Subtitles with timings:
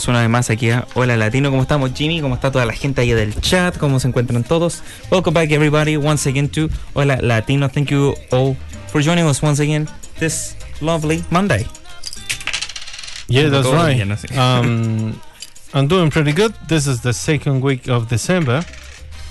[0.00, 1.50] Todos una vez más aquí a Hola Latino.
[1.50, 2.22] ¿Cómo estamos, Jimmy?
[2.22, 3.76] ¿Cómo está toda la gente ahí del chat?
[3.76, 4.82] ¿Cómo se encuentran todos?
[5.10, 7.68] Welcome back, everybody, once again to Hola Latino.
[7.68, 8.56] Thank you all
[8.90, 11.66] for joining us once again this lovely Monday.
[13.28, 14.38] Yeah, that's right.
[14.38, 15.20] Um,
[15.74, 16.54] I'm doing pretty good.
[16.66, 18.64] This is the second week of December.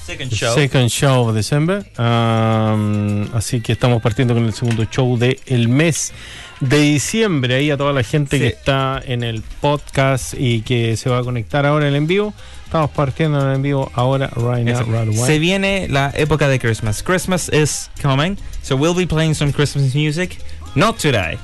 [0.03, 1.83] Second the Second show of December.
[1.97, 6.13] Um, así que estamos partiendo con el segundo show del el mes
[6.59, 7.55] de diciembre.
[7.55, 8.55] Ahí a toda la gente que Sí.
[8.57, 12.33] está en el podcast y que se va a conectar ahora en el en vivo.
[12.65, 15.25] Estamos partiendo en el en vivo ahora, right now, right away.
[15.25, 17.01] Se viene la época de Christmas.
[17.01, 20.37] Christmas is coming, so we'll be playing some Christmas music.
[20.75, 21.37] Not today.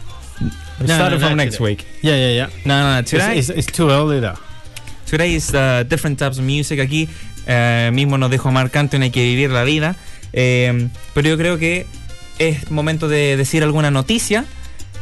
[0.79, 1.71] No, Starting no, from not next today.
[1.71, 1.85] week.
[2.03, 2.49] Yeah, yeah, yeah.
[2.65, 2.99] No, no, no.
[2.99, 4.37] It's, Today, it's, it's too early though.
[5.07, 6.79] Today is uh, different types of music.
[6.79, 7.07] Aquí
[7.47, 9.95] eh, mismo nos dijo Marc Anthony hay que vivir la vida.
[10.33, 11.85] Eh, pero yo creo que
[12.39, 14.45] es momento de decir alguna noticia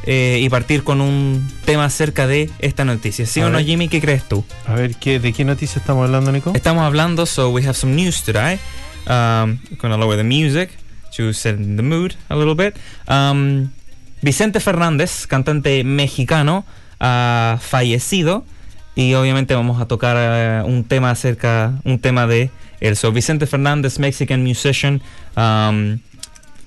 [0.06, 3.26] eh, y partir con un tema acerca de esta noticia.
[3.26, 3.66] ¿Sí A o no, ver.
[3.66, 3.88] Jimmy?
[3.88, 4.44] ¿Qué crees tú?
[4.68, 6.52] A ver, ¿qué, ¿de qué noticia estamos hablando, Nico?
[6.56, 8.59] Estamos hablando, so we have some news today.
[9.08, 10.70] Um, gonna lower the music
[11.16, 12.76] to set the mood a little bit.
[13.08, 13.70] Um,
[14.22, 16.66] Vicente Fernández, cantante mexicano,
[17.00, 18.46] ha fallecido
[18.96, 22.50] y obviamente vamos a tocar eh, un tema acerca, un tema de
[22.80, 22.96] él.
[22.96, 25.02] So Vicente Fernández, Mexican musician,
[25.36, 26.00] um,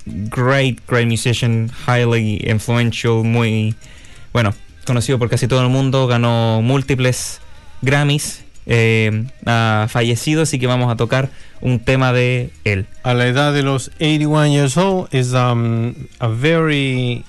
[0.07, 3.75] great, great musician, highly influential, muy,
[4.33, 4.55] bueno,
[4.87, 7.41] conocido por casi todo el mundo, ganó múltiples
[7.83, 11.31] Grammys, eh, ha fallecido, así que vamos a tocar
[11.61, 12.87] un tema de él.
[13.03, 17.25] a la edad de los 81 years old is um, a very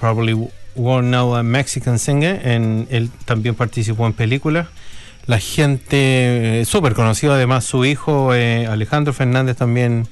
[0.00, 0.34] probably
[0.74, 4.68] well known Mexican singer and él también participó en películas
[5.26, 10.08] la gente eh, súper conocido además su hijo eh, Alejandro Fernández también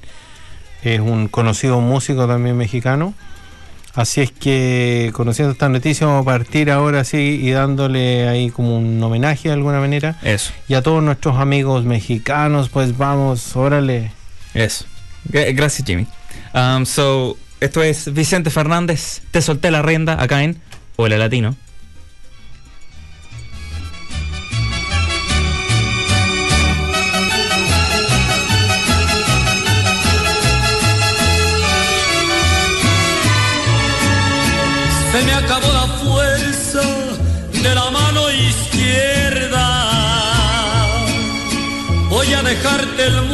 [0.83, 3.13] es un conocido músico también mexicano
[3.95, 8.77] así es que conociendo esta noticia vamos a partir ahora sí y dándole ahí como
[8.77, 14.11] un homenaje de alguna manera Eso, y a todos nuestros amigos mexicanos pues vamos órale
[14.53, 14.85] eso.
[15.29, 16.05] Gra- Gracias, Jimmy.
[16.53, 20.59] Um, so, esto es Vicente Fernández, te solté la rienda acá en
[20.95, 21.55] Hola Latino.
[42.57, 43.26] Dejarte el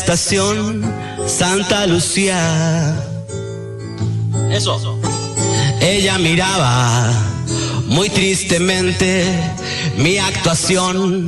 [0.00, 0.82] estación
[1.26, 2.94] Santa Lucía.
[4.50, 4.98] Eso.
[5.82, 7.12] Ella miraba
[7.86, 9.24] muy tristemente
[9.98, 11.26] mi actuación.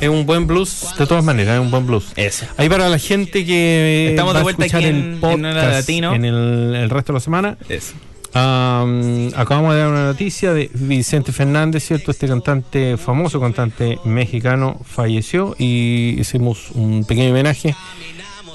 [0.00, 2.06] Es un buen blues, de todas maneras, es un buen blues.
[2.16, 2.46] Eso.
[2.56, 5.20] Ahí para la gente que Estamos va de a vuelta escuchar aquí el en- en
[5.20, 6.14] podcast Latino.
[6.14, 7.56] en el, el resto de la semana.
[7.68, 7.92] Eso.
[8.34, 12.10] Am, acabamos de dar una noticia de Vicente Fernández, ¿cierto?
[12.10, 17.74] Este cantante, famoso cantante mexicano, falleció y hicimos un pequeño homenaje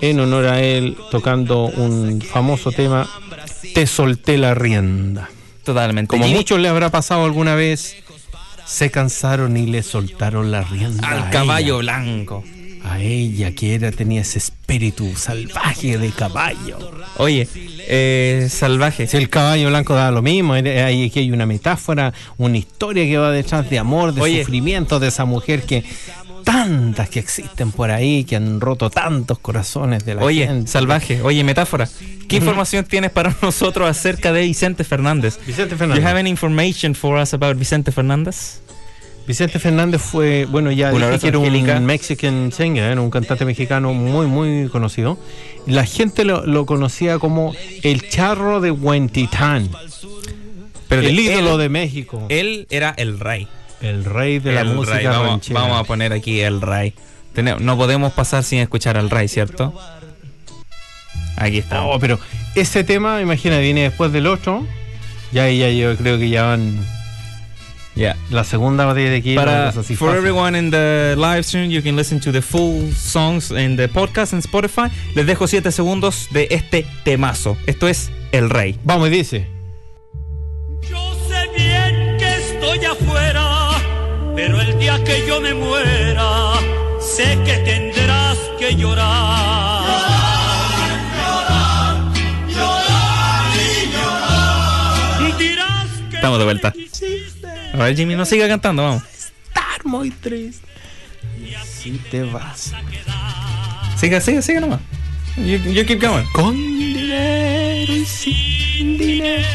[0.02, 3.10] en honor a él tocando un famoso tema,
[3.74, 5.30] Te solté la rienda.
[5.64, 6.10] Totalmente.
[6.10, 7.96] Como Jimmy, muchos le habrá pasado alguna vez,
[8.66, 11.08] se cansaron y le soltaron la rienda.
[11.08, 11.30] a al ella.
[11.32, 12.44] caballo blanco.
[12.84, 16.78] A ella, que era, tenía ese espíritu salvaje de caballo.
[17.18, 17.48] Oye,
[17.88, 19.08] eh, salvaje.
[19.08, 23.18] Si el caballo blanco da lo mismo, ahí aquí hay una metáfora, una historia que
[23.18, 24.40] va detrás de amor, de Oye.
[24.44, 25.84] sufrimiento de esa mujer que
[26.44, 30.70] tantas que existen por ahí, que han roto tantos corazones de la Oye, gente.
[30.70, 31.22] salvaje.
[31.22, 31.88] Oye, metáfora.
[32.28, 35.40] ¿Qué información tienes para nosotros acerca de Vicente Fernández?
[35.46, 36.04] Vicente Do you Fernández.
[36.06, 38.60] have any information for us about Vicente Fernández?
[39.26, 41.78] Vicente Fernández fue, bueno, ya Un dije que era Angélica.
[41.78, 45.18] un Mexican singer, era un cantante mexicano muy, muy conocido.
[45.66, 47.54] La gente lo, lo conocía como
[47.84, 49.70] el charro de Huentitán,
[50.90, 53.48] Pero el ídolo él, de México, Él era el rey.
[53.82, 55.06] el rey de la El música rey.
[55.06, 55.60] Vamos, ranchera.
[55.62, 56.94] vamos a poner aquí el rey.
[57.62, 59.74] No podemos pasar sin escuchar al rey, ¿cierto?
[61.38, 61.84] Aquí está.
[61.84, 62.20] Oh, pero
[62.56, 64.68] ese tema, imagina, viene después del otro.
[65.32, 66.86] Ya, ya, yo creo que ya van
[67.96, 68.18] Yeah.
[68.32, 69.36] la segunda batalla de aquí.
[69.36, 70.18] Para, así for fácil.
[70.18, 74.34] everyone in the live stream, you can listen to the full songs in the podcast
[74.34, 74.90] en Spotify.
[75.16, 77.56] Les dejo 7 segundos de este temazo.
[77.68, 78.80] Esto es El Rey.
[78.84, 79.48] Vamos, y dice.
[80.90, 83.70] Yo sé bien que estoy afuera,
[84.36, 86.54] pero el día que yo me muera,
[87.00, 89.84] sé que tendrás que llorar.
[95.38, 96.74] Dirás que Estamos de vuelta.
[97.74, 99.04] A ver, Jimmy, no siga cantando, vamos.
[99.04, 100.68] Estar muy triste.
[101.66, 102.72] Si te vas.
[103.98, 104.80] Siga, siga, siga nomás.
[105.38, 106.26] You, you keep going.
[106.34, 109.48] Con dinero y sin dinero.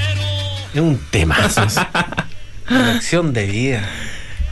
[0.75, 1.65] Es un temazo.
[2.69, 3.89] Lección de vida.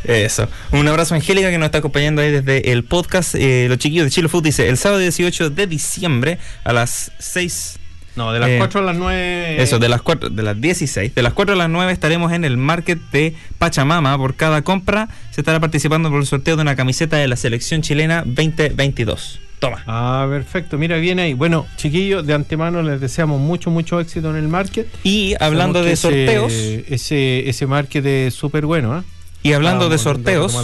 [0.04, 0.48] Eso.
[0.70, 3.34] Un abrazo a Angélica que nos está acompañando ahí desde el podcast.
[3.34, 7.80] Eh, los chiquillos de Chilo Food dice, el sábado 18 de diciembre a las 6
[8.16, 9.62] No, de las Eh, 4 a las 9.
[9.62, 11.14] Eso, de las 4, de las 16.
[11.14, 14.16] De las 4 a las 9 estaremos en el market de Pachamama.
[14.16, 17.82] Por cada compra se estará participando por el sorteo de una camiseta de la selección
[17.82, 19.40] chilena 2022.
[19.58, 19.82] Toma.
[19.86, 20.76] Ah, perfecto.
[20.78, 21.34] Mira, viene ahí.
[21.34, 24.86] Bueno, chiquillos, de antemano les deseamos mucho, mucho éxito en el market.
[25.02, 29.04] Y hablando de sorteos, Ese, ese, ese market es súper bueno, ¿ah?
[29.42, 30.54] y hablando de sorteos,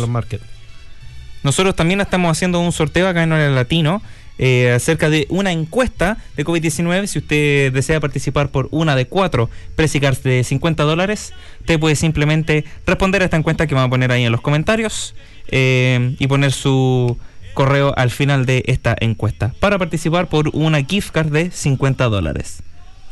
[1.42, 4.02] nosotros también estamos haciendo un sorteo acá en Hora Latino
[4.39, 7.07] eh, acerca de una encuesta de COVID-19.
[7.07, 12.65] Si usted desea participar por una de cuatro Precicards de 50 dólares, usted puede simplemente
[12.87, 15.15] responder a esta encuesta que vamos a poner ahí en los comentarios
[15.49, 17.19] eh, y poner su
[17.55, 22.62] correo al final de esta encuesta para participar por una gift card de 50 dólares.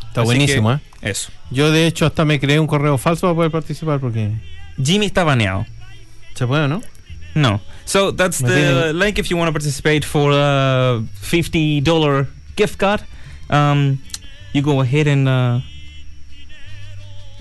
[0.09, 0.81] Está Así buenísimo, ¿eh?
[1.03, 1.31] Eso.
[1.51, 4.31] Yo, de hecho, hasta me creé un correo falso para poder participar porque
[4.83, 5.67] Jimmy está baneado.
[6.35, 6.83] se puede, ¿no?
[7.35, 7.61] No.
[7.91, 13.03] So that's the link if you want to participate for a fifty dollar gift card.
[13.51, 13.99] Um,
[14.53, 15.59] you go ahead and uh,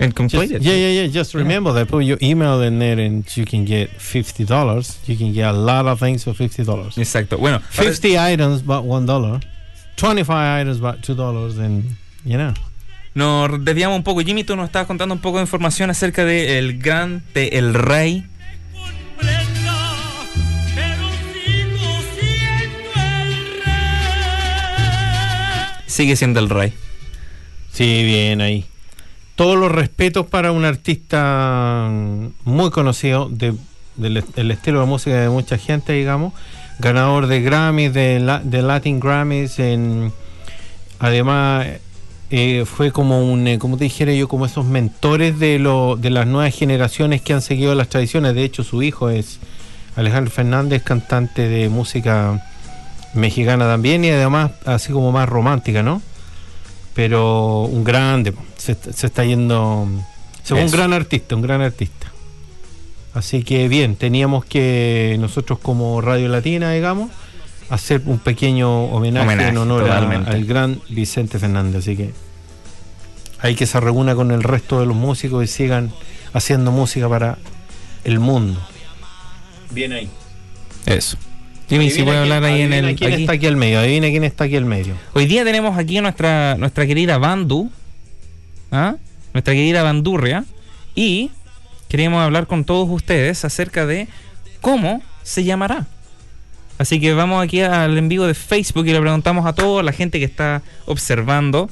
[0.00, 0.62] and complete Just, it.
[0.62, 1.06] yeah, yeah, yeah.
[1.06, 1.86] Just remember that.
[1.86, 4.98] Put your email in there and you can get fifty dollars.
[5.06, 6.96] You can get a lot of things for fifty dollars.
[6.96, 7.38] Exacto.
[7.38, 9.38] Bueno, ahora- Fifty items, but one dollar.
[9.94, 11.84] Twenty-five items, but two dollars, and
[12.24, 12.54] you know.
[13.14, 14.20] nos desviamos un poco.
[14.24, 18.24] Jimmy, tú nos estabas contando un poco de información acerca del gran, de el rey
[26.00, 26.72] sigue siendo el rey.
[27.72, 28.64] Sí, bien ahí.
[29.34, 31.90] Todos los respetos para un artista
[32.44, 33.52] muy conocido de,
[33.96, 36.32] del el estilo de música de mucha gente, digamos.
[36.78, 39.58] Ganador de Grammys, de, de Latin Grammys.
[39.58, 40.10] En,
[41.00, 41.66] además,
[42.30, 46.08] eh, fue como un, eh, como te dijera yo, como esos mentores de, lo, de
[46.08, 48.34] las nuevas generaciones que han seguido las tradiciones.
[48.34, 49.38] De hecho, su hijo es
[49.96, 52.49] Alejandro Fernández, cantante de música
[53.14, 56.02] mexicana también y además así como más romántica, ¿no?
[56.94, 59.88] Pero un grande, se, se está yendo,
[60.50, 62.06] un gran artista, un gran artista.
[63.14, 67.10] Así que bien, teníamos que nosotros como Radio Latina, digamos,
[67.68, 71.82] hacer un pequeño homenaje, Homenaje, en honor a- al gran Vicente Fernández.
[71.82, 72.12] Así que
[73.40, 75.92] hay que se reúna con el resto de los músicos y sigan
[76.32, 77.38] haciendo música para
[78.04, 78.60] el mundo.
[79.70, 80.10] Bien ahí.
[80.86, 81.16] Eso.
[81.70, 82.96] Jimmy, si puede hablar ahí en el.
[82.96, 83.22] ¿Quién aquí.
[83.22, 83.78] está aquí al medio?
[83.78, 84.96] Adivina quién está aquí al medio.
[85.12, 87.70] Hoy día tenemos aquí a nuestra, nuestra querida Bandu,
[88.72, 88.96] ¿ah?
[89.32, 90.44] nuestra querida Bandurria,
[90.96, 91.30] y
[91.88, 94.08] queremos hablar con todos ustedes acerca de
[94.60, 95.86] cómo se llamará.
[96.76, 99.92] Así que vamos aquí al en vivo de Facebook y le preguntamos a toda la
[99.92, 101.70] gente que está observando.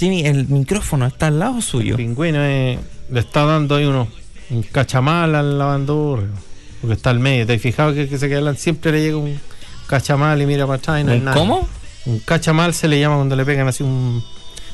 [0.00, 1.92] Jimmy, el micrófono está al lado suyo.
[1.92, 2.76] El pingüino eh,
[3.08, 4.08] le está dando ahí uno,
[4.50, 6.51] un cachamal al lavandurrio.
[6.82, 7.46] Porque está al medio.
[7.46, 9.40] ¿Te has fijado que, que se quedan siempre le llega un
[9.86, 11.36] cachamal y mira para atrás y no hay ¿Un nada?
[11.38, 11.66] ¿Cómo?
[12.04, 14.22] Un cachamal se le llama cuando le pegan así un.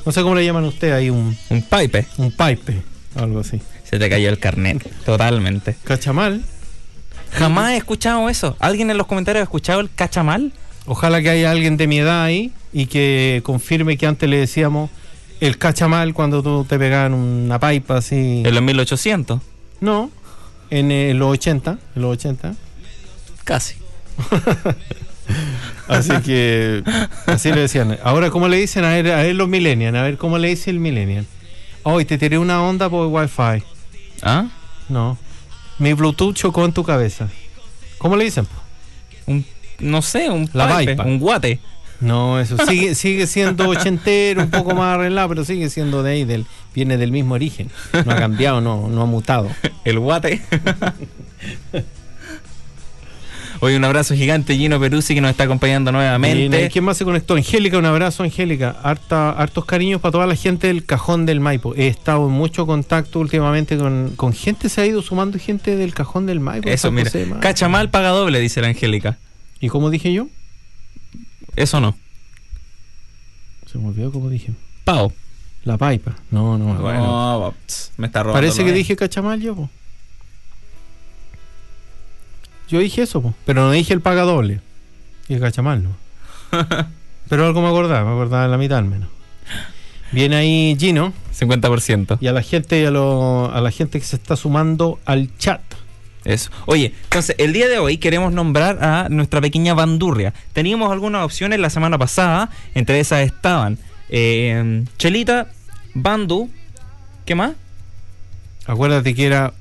[0.04, 2.06] No sé cómo le llaman ustedes ahí, un, Un pipe.
[2.16, 2.82] un pipe.
[3.14, 3.60] Algo así.
[3.84, 4.84] Se te cayó el carnet.
[5.04, 5.76] Totalmente.
[5.84, 6.42] Cachamal.
[7.32, 8.56] Jamás he escuchado eso.
[8.58, 10.52] ¿Alguien en los comentarios ha escuchado el cachamal?
[10.86, 14.90] Ojalá que haya alguien de mi edad ahí y que confirme que antes le decíamos
[15.40, 18.42] el cachamal cuando tú te pegaban una pipa así.
[18.44, 19.40] En los 1800.
[19.80, 20.10] No,
[20.70, 22.54] en eh, los 80, en los 80.
[23.44, 23.76] Casi.
[25.88, 26.82] Así que
[27.26, 27.98] así le decían.
[28.02, 28.84] Ahora, ¿cómo le dicen?
[28.84, 31.26] A ver, a ver los millennials, a ver cómo le dice el millennial.
[31.82, 33.62] Hoy te tiré una onda por Wi-Fi.
[34.22, 34.48] ¿Ah?
[34.88, 35.18] No.
[35.78, 37.28] Mi Bluetooth chocó en tu cabeza.
[37.98, 38.46] ¿Cómo le dicen?
[39.26, 39.44] Un,
[39.78, 41.60] no sé, un La pipe, un guate.
[42.00, 46.24] No, eso sigue, sigue siendo ochentero, un poco más arreglado, pero sigue siendo de ahí,
[46.24, 47.70] del, viene del mismo origen.
[47.92, 49.48] No ha cambiado, no, no ha mutado.
[49.84, 50.42] El guate.
[53.60, 56.68] Hoy un abrazo gigante Gino Peruzzi que nos está acompañando nuevamente.
[56.70, 57.34] ¿Quién más se conectó?
[57.34, 58.76] Angélica, un abrazo, Angélica.
[58.84, 61.74] Harta, hartos cariños para toda la gente del cajón del Maipo.
[61.74, 65.92] He estado en mucho contacto últimamente con, con gente, se ha ido sumando gente del
[65.92, 66.68] cajón del Maipo.
[66.68, 67.10] Eso, mira.
[67.40, 69.18] Cachamal paga doble, dice la Angélica.
[69.60, 70.28] ¿Y cómo dije yo?
[71.62, 71.96] Eso no.
[73.70, 74.52] Se me olvidó cómo dije.
[74.84, 75.12] Pau.
[75.64, 76.14] La Paipa.
[76.30, 77.00] No, no, bueno.
[77.00, 78.38] No, pss, me está robando.
[78.40, 79.68] Parece que dije cachamal yo, po.
[82.68, 83.34] Yo dije eso, po.
[83.44, 84.60] pero no dije el paga doble.
[85.26, 85.96] Dije cachamal, no.
[87.28, 89.08] pero algo me acordaba, me acordaba de la mitad al menos.
[90.12, 92.18] Viene ahí Gino 50%.
[92.20, 95.36] y a la gente y a, lo- a la gente que se está sumando al
[95.38, 95.60] chat.
[96.28, 96.50] Eso.
[96.66, 100.34] Oye, entonces, el día de hoy queremos nombrar a nuestra pequeña bandurria.
[100.52, 102.50] Teníamos algunas opciones la semana pasada.
[102.74, 103.78] Entre esas estaban
[104.10, 105.48] eh, Chelita,
[105.94, 106.50] Bandu.
[107.24, 107.52] ¿Qué más?
[108.66, 109.54] Acuérdate que era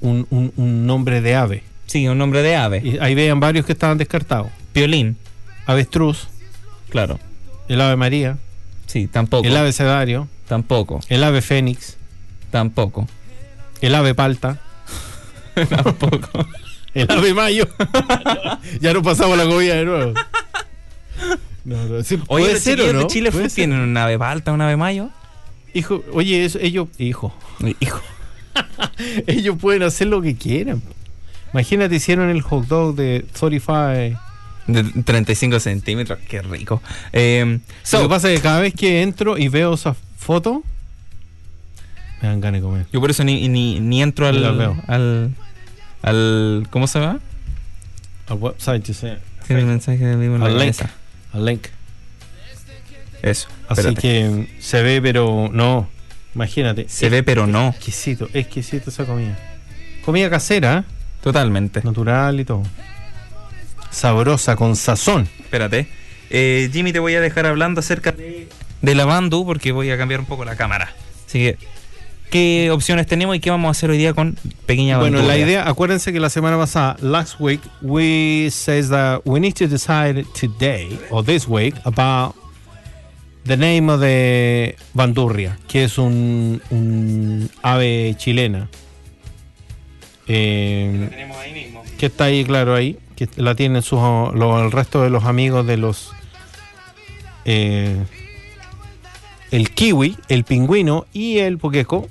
[0.00, 1.62] un, un- un nombre de ave.
[1.86, 2.80] Sí, un nombre de ave.
[2.82, 4.48] Y ahí vean varios que estaban descartados.
[4.72, 5.16] Piolín.
[5.66, 6.28] Avestruz,
[6.90, 7.18] Claro.
[7.68, 8.36] el ave María,
[8.86, 9.46] Sí, tampoco.
[9.46, 11.00] el ave Cedario, Tampoco.
[11.08, 11.96] el ave Fénix,
[12.50, 13.08] Tampoco.
[13.80, 14.60] el ave Palta.
[15.68, 16.46] tampoco.
[16.94, 17.66] El ave Mayo.
[18.80, 20.14] ya no pasamos la comida de nuevo.
[21.64, 23.00] No, no, sí, Oye, puede ser o no.
[23.00, 23.56] de Chile Puede Food ser.
[23.56, 25.08] tienen una ave palta, una ave mayo.
[25.72, 27.34] Hijo, oye, eso, ellos, hijo,
[27.80, 28.00] Hijo.
[29.26, 30.82] ellos pueden hacer lo que quieran.
[31.52, 34.20] Imagínate, hicieron el hot dog de 35.
[34.66, 36.82] De 35 centímetros, qué rico.
[37.12, 40.58] Eh, so, lo que pasa es que cada vez que entro y veo esas fotos,
[42.22, 42.86] me dan ganas de comer.
[42.92, 45.34] yo por eso ni, ni, ni entro al,
[46.04, 46.66] al.
[46.70, 47.20] ¿Cómo se llama?
[48.28, 49.18] Al website, yo sé.
[49.46, 50.76] Tiene el mensaje de vivo en la Al link.
[51.32, 51.66] Al link.
[53.22, 53.48] Eso.
[53.68, 54.00] Así espérate.
[54.00, 55.88] que se ve, pero no.
[56.34, 56.86] Imagínate.
[56.88, 57.68] Se ve, pero no.
[57.68, 59.38] Exquisito, exquisito esa comida.
[60.04, 60.92] Comida casera, ¿eh?
[61.22, 61.80] Totalmente.
[61.82, 62.62] natural y todo.
[63.90, 65.28] Sabrosa, con sazón.
[65.38, 65.88] Espérate.
[66.30, 68.48] Eh, Jimmy, te voy a dejar hablando acerca de,
[68.82, 70.92] de la Bandu porque voy a cambiar un poco la cámara.
[71.26, 71.58] Así que,
[72.30, 75.38] ¿qué opciones tenemos y qué vamos a hacer hoy día con Pequeña Bueno, Bandurria?
[75.38, 79.66] la idea, acuérdense que la semana pasada, last week, we says that we need to
[79.68, 82.34] decide today or this week about
[83.44, 88.68] the name of the bandurria, que es un, un ave chilena.
[90.26, 91.82] Eh, tenemos ahí mismo.
[91.98, 94.00] que está ahí, claro, ahí, que la tienen sus,
[94.34, 96.12] los, el resto de los amigos de los
[97.44, 97.96] eh,
[99.54, 102.08] el kiwi, el pingüino y el poqueco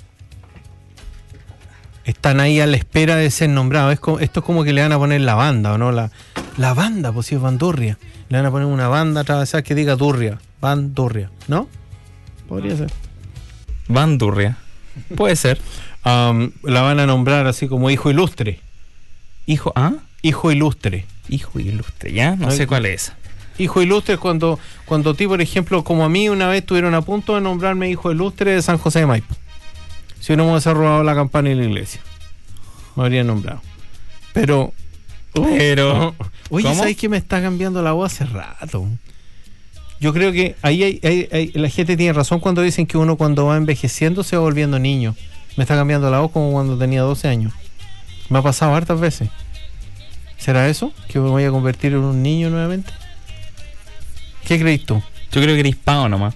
[2.04, 3.92] están ahí a la espera de ser nombrados.
[3.94, 5.92] Es como- esto es como que le van a poner la banda, ¿o no?
[5.92, 6.10] La,
[6.56, 7.98] la banda, pues si es bandurria.
[8.28, 10.38] Le van a poner una banda atravesada que diga durria.
[10.60, 11.68] Bandurria, ¿no?
[12.48, 12.90] Podría ser.
[13.88, 14.56] Bandurria.
[15.16, 15.60] Puede ser.
[16.04, 18.60] La van a nombrar así como hijo ilustre.
[19.46, 19.92] Hijo, ¿ah?
[20.22, 21.06] Hijo ilustre.
[21.28, 22.36] Hijo ilustre, ¿ya?
[22.36, 23.12] No sé cuál es.
[23.58, 27.02] Hijo ilustre cuando, cuando a ti, por ejemplo, como a mí una vez estuvieron a
[27.02, 29.34] punto de nombrarme hijo ilustre de San José de Maipo.
[30.20, 32.00] Si no me hubiese robado la campana y la iglesia.
[32.96, 33.60] Me habrían nombrado.
[34.32, 34.72] Pero...
[35.32, 36.14] Pero-
[36.50, 36.74] Oye, ¿Cómo?
[36.78, 38.86] ¿sabes que me está cambiando la voz hace rato?
[40.00, 43.16] Yo creo que ahí hay- hay- hay- la gente tiene razón cuando dicen que uno
[43.16, 45.14] cuando va envejeciendo se va volviendo niño.
[45.56, 47.52] Me está cambiando la voz como cuando tenía 12 años.
[48.28, 49.28] Me ha pasado hartas veces.
[50.38, 50.92] ¿Será eso?
[51.08, 52.92] ¿Que me voy a convertir en un niño nuevamente?
[54.46, 55.02] ¿Qué crees tú?
[55.32, 56.34] Yo creo que eres pao nomás.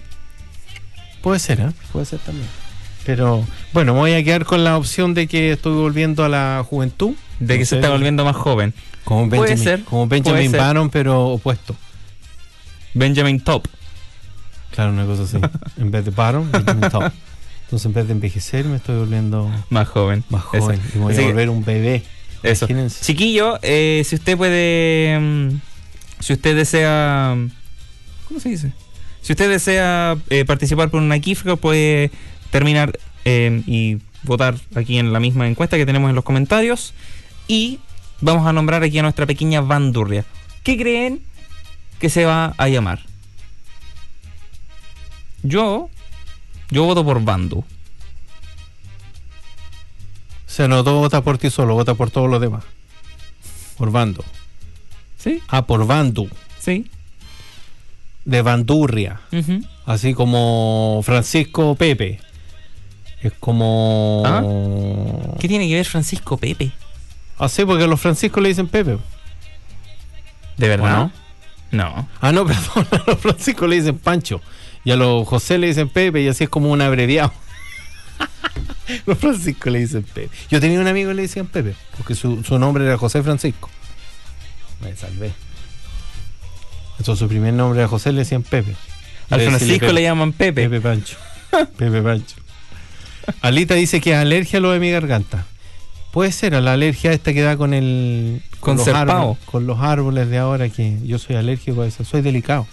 [1.21, 1.69] Puede ser, ¿eh?
[1.91, 2.47] Puede ser también.
[3.05, 6.63] Pero bueno, me voy a quedar con la opción de que estoy volviendo a la
[6.67, 7.13] juventud.
[7.39, 7.75] De que No se sé.
[7.77, 8.73] está volviendo más joven.
[9.03, 10.89] Como Puede Benjamin, ser, como puede Benjamin ser.
[10.91, 11.75] Pero opuesto.
[12.93, 13.67] Benjamin Top.
[14.71, 15.37] Claro, una cosa así.
[15.77, 17.11] en vez de Button, Benjamin Top.
[17.63, 20.23] Entonces, en vez de envejecer, me estoy volviendo Más joven.
[20.29, 20.63] más Eso.
[20.65, 20.81] joven.
[20.93, 22.03] Y me voy Así a que- volver un bebé.
[22.43, 22.65] Eso.
[22.65, 23.03] Imagínense.
[23.05, 25.17] Chiquillo, eh, si usted puede.
[25.19, 25.59] mm,
[26.19, 27.35] Si usted desea.
[28.29, 28.71] ¿Cómo se dice?
[29.21, 32.11] Si usted desea eh, participar por una kifra, puede
[32.51, 36.93] terminar eh, y votar aquí en la misma encuesta que tenemos en los comentarios.
[37.47, 37.79] Y
[38.21, 40.25] vamos a nombrar aquí a nuestra pequeña bandurria.
[40.63, 41.21] ¿Qué creen
[41.99, 43.01] que se va a llamar?
[45.43, 45.89] Yo.
[46.69, 47.59] Yo voto por Bandu.
[47.59, 47.65] O
[50.45, 52.63] sea, no todo vota por ti solo, vota por todos los demás.
[53.77, 54.23] Por bando.
[55.17, 55.41] ¿Sí?
[55.47, 56.29] Ah, por bandu.
[56.59, 56.89] Sí.
[58.29, 59.21] De bandurria.
[59.85, 62.19] Así como Francisco Pepe.
[63.21, 64.21] Es como.
[64.25, 64.43] ¿Ah?
[65.39, 66.71] ¿Qué tiene que ver Francisco Pepe?
[67.39, 68.97] Así porque los franciscos le dicen Pepe.
[70.57, 71.03] ¿De verdad?
[71.05, 71.11] ¿O
[71.71, 72.07] No.
[72.21, 72.87] Ah, no, perdón.
[72.91, 74.41] A los franciscos le dicen Pancho.
[74.83, 76.21] Y a los José le dicen Pepe.
[76.21, 77.33] Y así es como un abreviado.
[79.07, 80.29] los franciscos le dicen Pepe.
[80.51, 81.73] Yo tenía un amigo que le decían Pepe.
[81.97, 83.71] Porque su, su nombre era José Francisco.
[84.81, 85.33] Me salvé.
[86.99, 88.75] Entonces su primer nombre era José, le decían Pepe.
[89.29, 89.93] Al De Francisco Pepe.
[89.93, 90.69] le llaman Pepe.
[90.69, 91.17] Pepe Pancho.
[91.77, 92.35] Pepe Pancho.
[93.41, 95.45] Alita dice que es alergia a lo de mi garganta.
[96.11, 98.41] Puede ser, a la alergia esta que da con el.
[98.59, 102.03] Con los árboles, con los árboles de ahora, que yo soy alérgico a eso.
[102.03, 102.67] Soy delicado.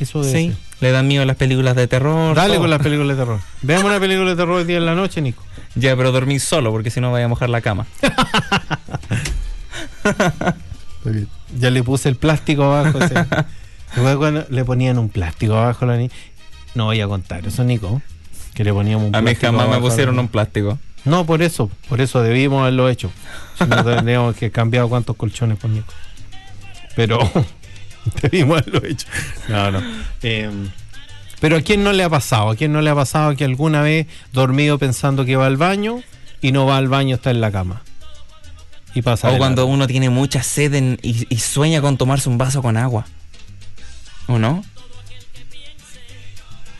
[0.00, 0.56] Eso debe Sí, ser.
[0.80, 2.34] le dan miedo a las películas de terror.
[2.34, 2.62] Dale todo.
[2.62, 3.40] con las películas de terror.
[3.62, 5.44] Veamos una película de terror hoy día en la noche, Nico.
[5.76, 7.86] Ya, pero dormir solo, porque si no vaya a mojar la cama.
[11.58, 12.98] Ya le puse el plástico abajo.
[12.98, 13.14] ese.
[13.94, 16.12] Después cuando le ponían un plástico abajo a la niña.
[16.74, 18.00] No voy a contar eso, Nico.
[18.54, 20.78] Que le poníamos un A mí plástico jamás me abajo a la pusieron un plástico.
[21.04, 23.10] No, por eso, por eso debimos haberlo hecho.
[23.58, 25.92] Si no tendríamos que cambiar cuántos colchones por Nico.
[26.94, 27.18] Pero
[28.22, 29.06] debimos haberlo hecho.
[29.48, 29.82] No, no.
[30.22, 30.50] Eh,
[31.40, 33.82] pero a quién no le ha pasado, a quién no le ha pasado que alguna
[33.82, 36.02] vez dormido pensando que va al baño
[36.40, 37.82] y no va al baño, está en la cama.
[39.02, 39.34] Y.
[39.34, 42.76] O cuando uno tiene mucha sed en- y, y sueña con tomarse un vaso con
[42.76, 43.06] agua.
[44.26, 44.64] ¿O no?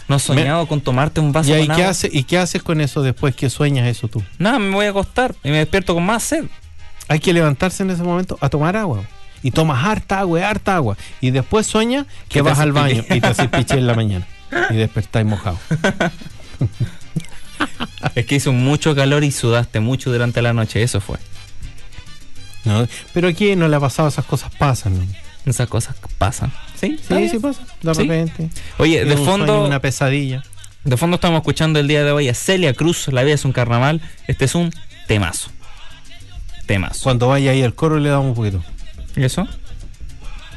[0.08, 1.90] ¿No has soñado con tomarte un vaso ¿Y, con qué agua?
[1.90, 4.22] hace, ¿Y qué haces con eso después que sueñas eso tú?
[4.38, 6.44] Nada, me voy a acostar y me despierto con más sed.
[7.08, 9.02] Hay que levantarse en ese momento a tomar agua.
[9.42, 10.96] Y tomas harta agua, y harta agua.
[11.20, 14.26] Y después sueñas que vas al baño y te haces piche en la mañana.
[14.70, 15.58] Y despertáis mojado.
[18.14, 21.18] Es que hizo mucho calor y sudaste mucho durante la noche, eso fue.
[22.68, 22.86] ¿No?
[23.12, 24.98] Pero aquí no le ha pasado, esas cosas pasan.
[24.98, 25.04] ¿no?
[25.46, 26.52] Esas cosas pasan.
[26.78, 27.62] Sí, Sí, sí pasa.
[27.82, 28.02] De Sí.
[28.02, 28.50] repente.
[28.78, 30.42] Oye, de sueño, fondo, una pesadilla.
[30.84, 33.52] de fondo estamos escuchando el día de hoy a Celia Cruz, La vida es un
[33.52, 34.00] carnaval.
[34.28, 34.70] Este es un
[35.08, 35.50] temazo.
[36.66, 37.02] Temazo.
[37.02, 38.62] Cuando vaya ahí al coro le damos un poquito.
[39.16, 39.46] ¿Y eso?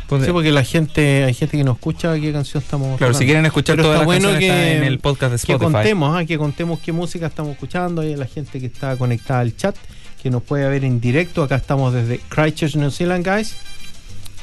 [0.08, 3.24] Pues, Sí, porque la gente, hay gente que nos escucha qué canción estamos claro, si
[3.24, 5.71] quieren escuchar Pero todas está las bueno que- está en el podcast de que Spotify.
[5.74, 9.56] contemos, ah, que contemos qué música estamos escuchando y la gente que está conectada al
[9.56, 9.74] chat,
[10.21, 11.43] que nos puede ver en directo.
[11.43, 13.55] Acá estamos desde Christchurch, New Zealand, guys.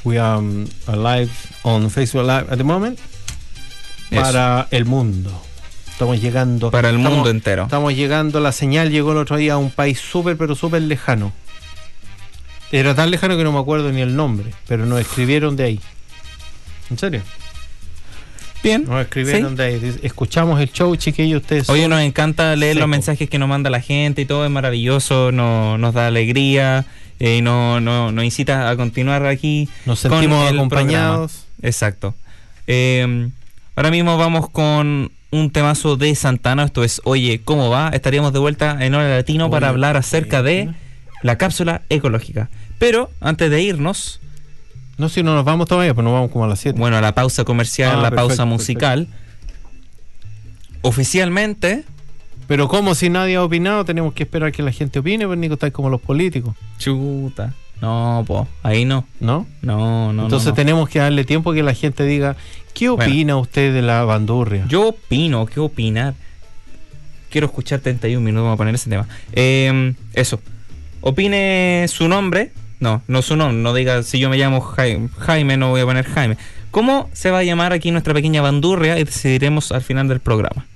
[0.04, 1.30] We are um, live
[1.62, 2.98] on Facebook Live at the moment.
[4.10, 4.22] Eso.
[4.22, 5.30] Para el mundo.
[5.90, 6.70] Estamos llegando.
[6.70, 7.64] Para el estamos- mundo entero.
[7.64, 11.32] Estamos llegando, la señal llegó el otro día a un país súper, pero súper lejano.
[12.70, 15.80] Era tan lejano que no me acuerdo ni el nombre, pero nos escribieron de ahí.
[16.90, 17.22] ¿En serio?
[18.68, 18.84] Bien.
[18.84, 19.56] Nos escribieron Sí.
[19.56, 19.78] de ahí.
[19.78, 21.68] Dice, Escuchamos el show, chiquillos, ustedes.
[21.70, 22.80] Oye, son- nos encanta leer Seco.
[22.80, 26.84] los mensajes que nos manda la gente y todo, es maravilloso, no- nos da alegría
[27.20, 29.68] eh, y no- no- nos incita a continuar aquí.
[29.86, 31.32] Nos sentimos acompañados.
[31.32, 31.68] programa.
[31.68, 32.14] Exacto.
[32.66, 33.28] Eh,
[33.76, 36.64] Ahora mismo vamos con un temazo de Santana.
[36.64, 37.90] Esto es Oye, ¿cómo va?
[37.94, 40.70] Estaríamos de vuelta en Hora Latino para hablar acerca de
[41.22, 42.50] la cápsula ecológica.
[42.80, 44.20] Pero antes de irnos,
[44.98, 46.78] No, si no nos vamos todavía, pues nos vamos como a las 7.
[46.78, 49.08] bueno, a la pausa comercial, Ah, la perfecto, pausa musical.
[50.82, 51.84] Oficialmente,
[52.46, 55.54] Pero como si nadie ha opinado, tenemos que esperar que la gente opine, pues Nico,
[55.54, 57.52] está como los políticos, chuta.
[57.80, 59.04] No, po, ahí no.
[59.20, 59.46] ¿no?
[59.60, 60.22] No, no.
[60.24, 60.56] Entonces no, no.
[60.56, 62.36] tenemos que darle tiempo a que la gente diga,
[62.74, 63.04] ¿qué Bueno.
[63.04, 64.64] opina usted de la bandurria?
[64.68, 66.14] Yo opino, ¿qué opinar?
[67.30, 69.06] Quiero escuchar 31 minutos, vamos a poner ese tema.
[69.32, 70.40] Eh, eso.
[71.02, 72.52] Opine su nombre.
[72.80, 73.58] No, no su nombre.
[73.62, 76.36] No diga si yo me llamo Jaime, Jaime, no voy a poner Jaime.
[76.70, 78.98] ¿Cómo se va a llamar aquí nuestra pequeña bandurria?
[78.98, 80.66] Y decidiremos al final del programa.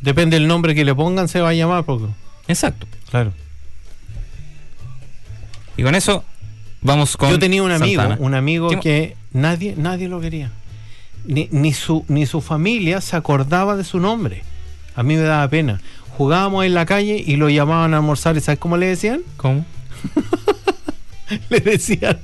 [0.00, 2.06] Depende del nombre que le pongan, se va a llamar, porque,
[2.48, 2.86] Exacto.
[3.10, 3.32] claro.
[5.76, 6.24] Y con eso,
[6.80, 7.30] vamos con.
[7.30, 8.20] Yo tenía un amigo, Santana.
[8.24, 10.50] un amigo ¿Qué- que nadie, nadie lo quería.
[11.24, 14.42] Ni, ni su, ni su familia se acordaba de su nombre.
[14.96, 15.80] A mí me daba pena.
[16.18, 18.36] Jugábamos en la calle y lo llamaban a almorzar.
[18.36, 19.20] ¿Y sabes cómo le decían?
[19.38, 19.64] ¿Cómo?
[21.50, 22.18] Le decían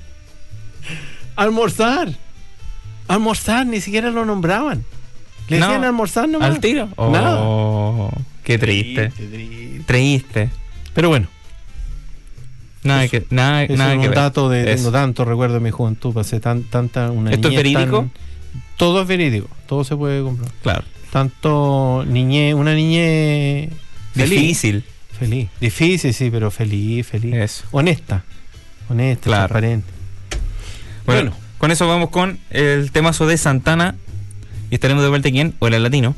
[1.37, 2.13] almorzar.
[3.07, 4.85] Almorzar, ni siquiera lo nombraban.
[5.49, 6.51] Le No, decían almorzar nomás.
[6.51, 6.89] ¿Al tiro?
[6.97, 8.23] Oh, Nada.
[8.45, 9.09] Qué triste.
[9.11, 9.83] triste.
[9.87, 10.51] Triste.
[10.95, 11.29] Pero bueno,
[12.85, 14.17] Nada Eso- que, nada, es nada un que ver.
[14.17, 14.77] dato de Eso.
[14.77, 18.09] tengo tanto recuerdo de mi juventud, pasé tan, tanta una ¿Esto es tan- verídico?
[18.77, 20.51] todo es verídico, todo se puede comprar.
[20.63, 20.85] Claro.
[21.11, 23.71] Tanto niñez, una niñez
[24.15, 24.31] feliz.
[24.31, 24.85] Difícil.
[25.19, 25.49] Feliz.
[25.61, 27.35] Difícil, sí, pero feliz, feliz.
[27.35, 27.65] Eso.
[27.73, 28.25] Honesta.
[28.89, 29.49] Honesta, Claro.
[29.49, 29.87] transparente.
[31.07, 31.37] Bueno, Bueno.
[31.59, 33.95] con eso vamos con el temazo de Santana.
[34.71, 36.15] Y estaremos de vuelta aquí en Hola Latino.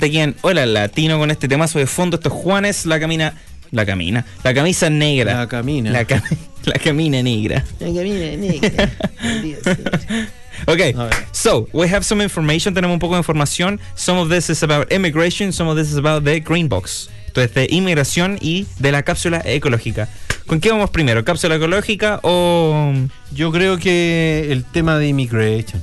[0.00, 2.16] Vuelta aquí en Hola Latino con este temazo de fondo.
[2.16, 3.34] Esto es Juanes, la camina
[3.70, 4.24] La camina.
[4.42, 5.34] La camisa negra.
[5.34, 5.90] La camina.
[5.90, 6.22] La, cam-
[6.64, 7.64] la camina negra.
[7.78, 8.90] La camina negra.
[10.66, 10.94] Okay,
[11.32, 12.74] so we have some information.
[12.74, 13.80] Tenemos un poco de información.
[13.94, 17.08] Some of this is about immigration, some of this is about the green box.
[17.28, 20.10] Entonces, de inmigración y de la cápsula ecológica.
[20.46, 21.24] ¿Con qué vamos primero?
[21.24, 22.92] ¿Cápsula ecológica o.?
[23.32, 25.82] Yo creo que el tema de immigration.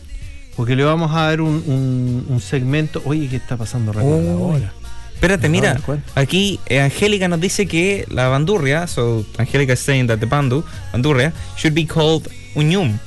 [0.58, 3.02] Porque le vamos a dar un, un- un segmento.
[3.06, 4.74] Oye, ¿qué está pasando ahora?
[5.13, 5.80] Espérate, mira,
[6.15, 10.63] aquí eh, Angélica nos dice que la bandurria, so Angélica is saying that the bandu,
[10.91, 13.00] bandurria, should be called uñum,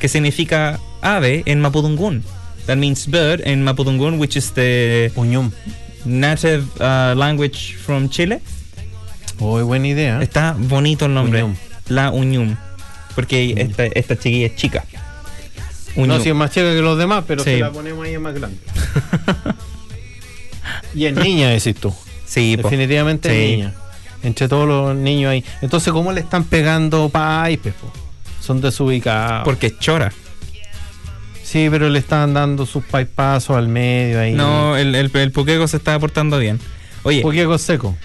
[0.00, 2.22] que significa ave en Mapudungun.
[2.66, 5.52] That means bird in Mapudungun, which is the Uñum.
[6.04, 8.40] native uh, language from Chile.
[9.40, 10.20] Oh, buena idea.
[10.22, 11.42] Está bonito el nombre.
[11.44, 11.56] Uñum.
[11.88, 12.56] La uñum.
[13.14, 14.84] Porque esta, esta chiquilla es chica.
[15.96, 17.54] No, si es más chica que los demás, pero Sí.
[17.54, 18.58] si la ponemos ahí es más grande.
[20.94, 21.94] y es niña, decís tú.
[22.26, 22.56] sí.
[22.56, 23.36] Definitivamente Sí.
[23.36, 23.74] es niña.
[24.22, 25.44] Entre todos los niños ahí.
[25.62, 27.74] Entonces, ¿cómo le están pegando paipes?
[27.74, 27.92] po?
[28.40, 29.44] Son desubicados.
[29.44, 30.12] Porque es chora.
[31.42, 34.32] Sí, pero le están dando sus paipazos al medio ahí.
[34.32, 36.58] No, el, el, el Puqueco se está portando bien.
[37.04, 37.96] Oye, Poqueco seco.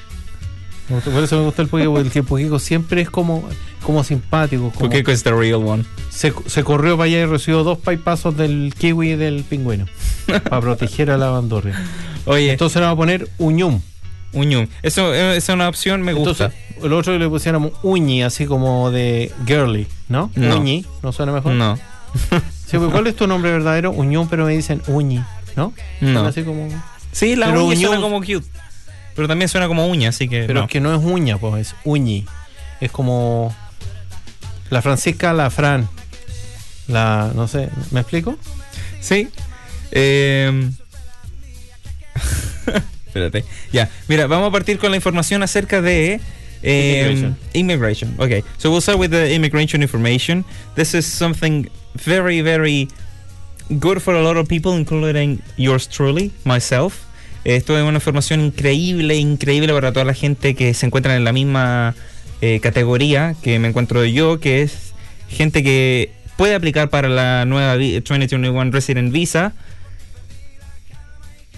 [1.00, 3.48] Por eso me gusta el poqueco, porque el poqueco siempre es como,
[3.84, 4.72] como simpático.
[4.72, 5.84] como- is the real one.
[6.10, 9.86] se, se corrió para allá y recibió dos paipazos del kiwi y del pingüino.
[10.50, 11.80] para proteger a la bandorria.
[12.26, 13.82] Oye, Entonces le vamos a poner uñum.
[14.34, 14.68] uñum.
[14.84, 16.46] Eso eh, es una opción, me gusta.
[16.46, 20.32] Entonces, el otro le pusiéramos uñi, así como de girly, ¿no?
[20.36, 20.58] No.
[20.58, 21.54] Uñi, ¿no suena mejor?
[21.54, 21.78] no,
[22.68, 23.92] Sí, pues, ¿Cuál es tu nombre verdadero?
[23.92, 25.22] Uñum, pero me dicen uñi,
[25.56, 25.74] ¿no?
[26.26, 26.68] Así como...
[27.12, 28.46] Sí, la Pero uñum- suena como cute.
[29.16, 30.44] Pero también suena como uña, así que.
[30.46, 30.66] Pero no.
[30.66, 32.26] es que no es uña, pues es uñi.
[32.80, 33.56] Es como
[34.70, 35.88] la Francisca, la Fran.
[36.88, 38.38] La, no sé, ¿me explico?
[39.00, 39.30] Sí.
[39.92, 40.70] Eh...
[43.06, 43.44] Espérate.
[43.74, 46.22] Ya, mira, vamos a partir con la información acerca de
[46.64, 47.38] eh, Immigration.
[47.54, 48.16] immigration.
[48.18, 50.46] Okay, so we'll start with the immigration information.
[50.76, 52.88] This is something very, very
[53.80, 57.06] good for a lot of people, including yours truly, myself.
[57.44, 61.32] Esto es una información increíble, increíble para toda la gente que se encuentra en la
[61.34, 61.96] misma
[62.42, 64.94] eh, categoría que me encuentro yo, que es
[65.28, 69.54] gente que puede aplicar para la nueva vi- 2021 Resident Visa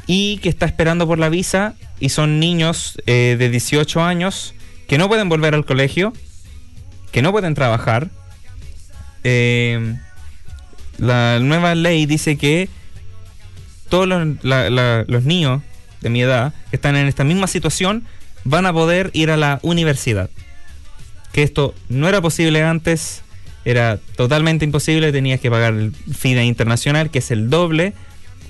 [0.08, 4.54] y que está esperando por la visa y son niños eh, de 18 años
[4.88, 6.14] que no pueden volver al colegio,
[7.12, 8.10] que no pueden trabajar.
[9.24, 9.96] Eh,
[10.98, 12.68] la nueva ley dice que
[13.90, 15.62] todos los, la- la- los niños
[16.04, 18.04] de mi edad que están en esta misma situación
[18.44, 20.30] van a poder ir a la universidad.
[21.32, 23.24] Que esto no era posible antes,
[23.66, 27.94] era totalmente imposible, tenías que pagar el FIDE internacional, que es el doble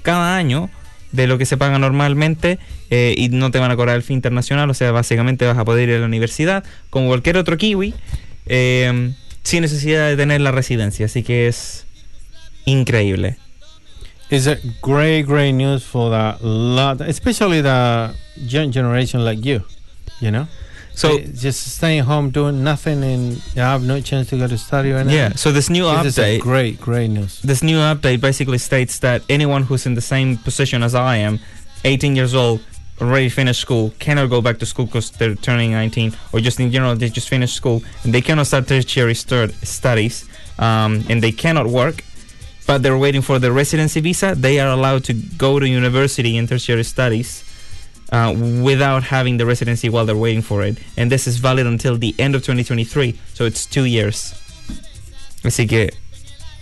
[0.01, 0.69] cada año
[1.11, 2.57] de lo que se paga normalmente
[2.89, 5.63] eh, y no te van a cobrar el FIDE internacional, o sea, básicamente vas a
[5.63, 7.93] poder ir a la universidad como cualquier otro kiwi
[8.47, 9.13] eh,
[9.43, 11.85] sin necesidad de tener la residencia, así que es
[12.65, 13.37] increíble.
[14.29, 19.62] It's a great, great news for the lot, especially the young generation like you,
[20.19, 20.47] you know?
[20.95, 24.57] So Eh, just staying home doing nothing and you have no chance to go to
[24.57, 25.17] study or anything.
[25.17, 27.39] yeah, so this new This is a update great, great news.
[27.43, 31.39] this new update basically states that anyone who's in the same position as I am,
[31.83, 32.62] 18 years old,
[33.01, 36.71] already finished school, cannot go back to school because they're turning 19, or just in
[36.71, 40.25] general they just finished school and they cannot start tertiary stud- studies,
[40.59, 42.03] um, and they cannot work,
[42.65, 44.36] but they're waiting for the residency visa.
[44.36, 47.43] They are allowed to go to university and tertiary studies.
[48.12, 51.97] Uh, without having the residency while they're waiting for it, and this is valid until
[51.97, 54.36] the end of 2023, so it's two years.
[55.43, 55.89] Así que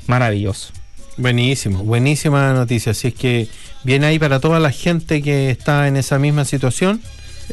[0.08, 0.72] maravilloso.
[1.18, 2.94] Buenísimo, buenísima noticia.
[2.94, 3.50] Así es que
[3.84, 7.02] viene ahí para toda la gente que está en esa misma situación.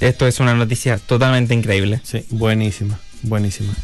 [0.01, 2.01] Esto es una noticia totalmente increíble.
[2.05, 3.75] Sí, buenísima, buenísima.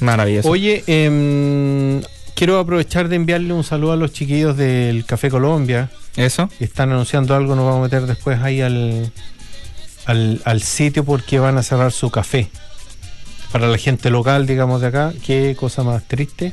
[0.00, 0.48] Maravilloso.
[0.48, 2.02] Oye, em,
[2.34, 5.90] quiero aprovechar de enviarle un saludo a los chiquillos del Café Colombia.
[6.16, 6.50] ¿Eso?
[6.60, 9.10] están anunciando algo, nos vamos a meter después ahí al,
[10.04, 12.50] al, al sitio porque van a cerrar su café.
[13.50, 16.52] Para la gente local, digamos, de acá, qué cosa más triste.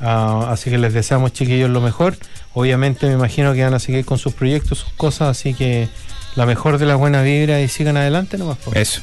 [0.00, 2.16] Ah, así que les deseamos, chiquillos, lo mejor.
[2.54, 5.88] Obviamente me imagino que van a seguir con sus proyectos, sus cosas, así que
[6.34, 8.58] la mejor de la buena vibra y sigan adelante nomás.
[8.58, 8.72] po.
[8.74, 9.00] Eso.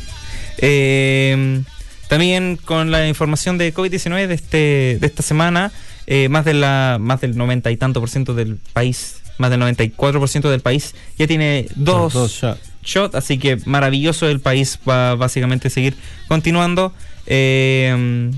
[0.58, 1.64] Eh,
[2.08, 5.72] también con la información de COVID-19 de, este, de esta semana,
[6.08, 9.60] eh, más, de la, más del 90 y tanto por ciento del país, más del
[9.62, 12.60] 94% del país ya tiene dos, Dos shots.
[12.84, 14.28] shots, así que maravilloso.
[14.30, 15.96] El país va básicamente a seguir
[16.28, 16.94] continuando.
[17.26, 18.32] eh,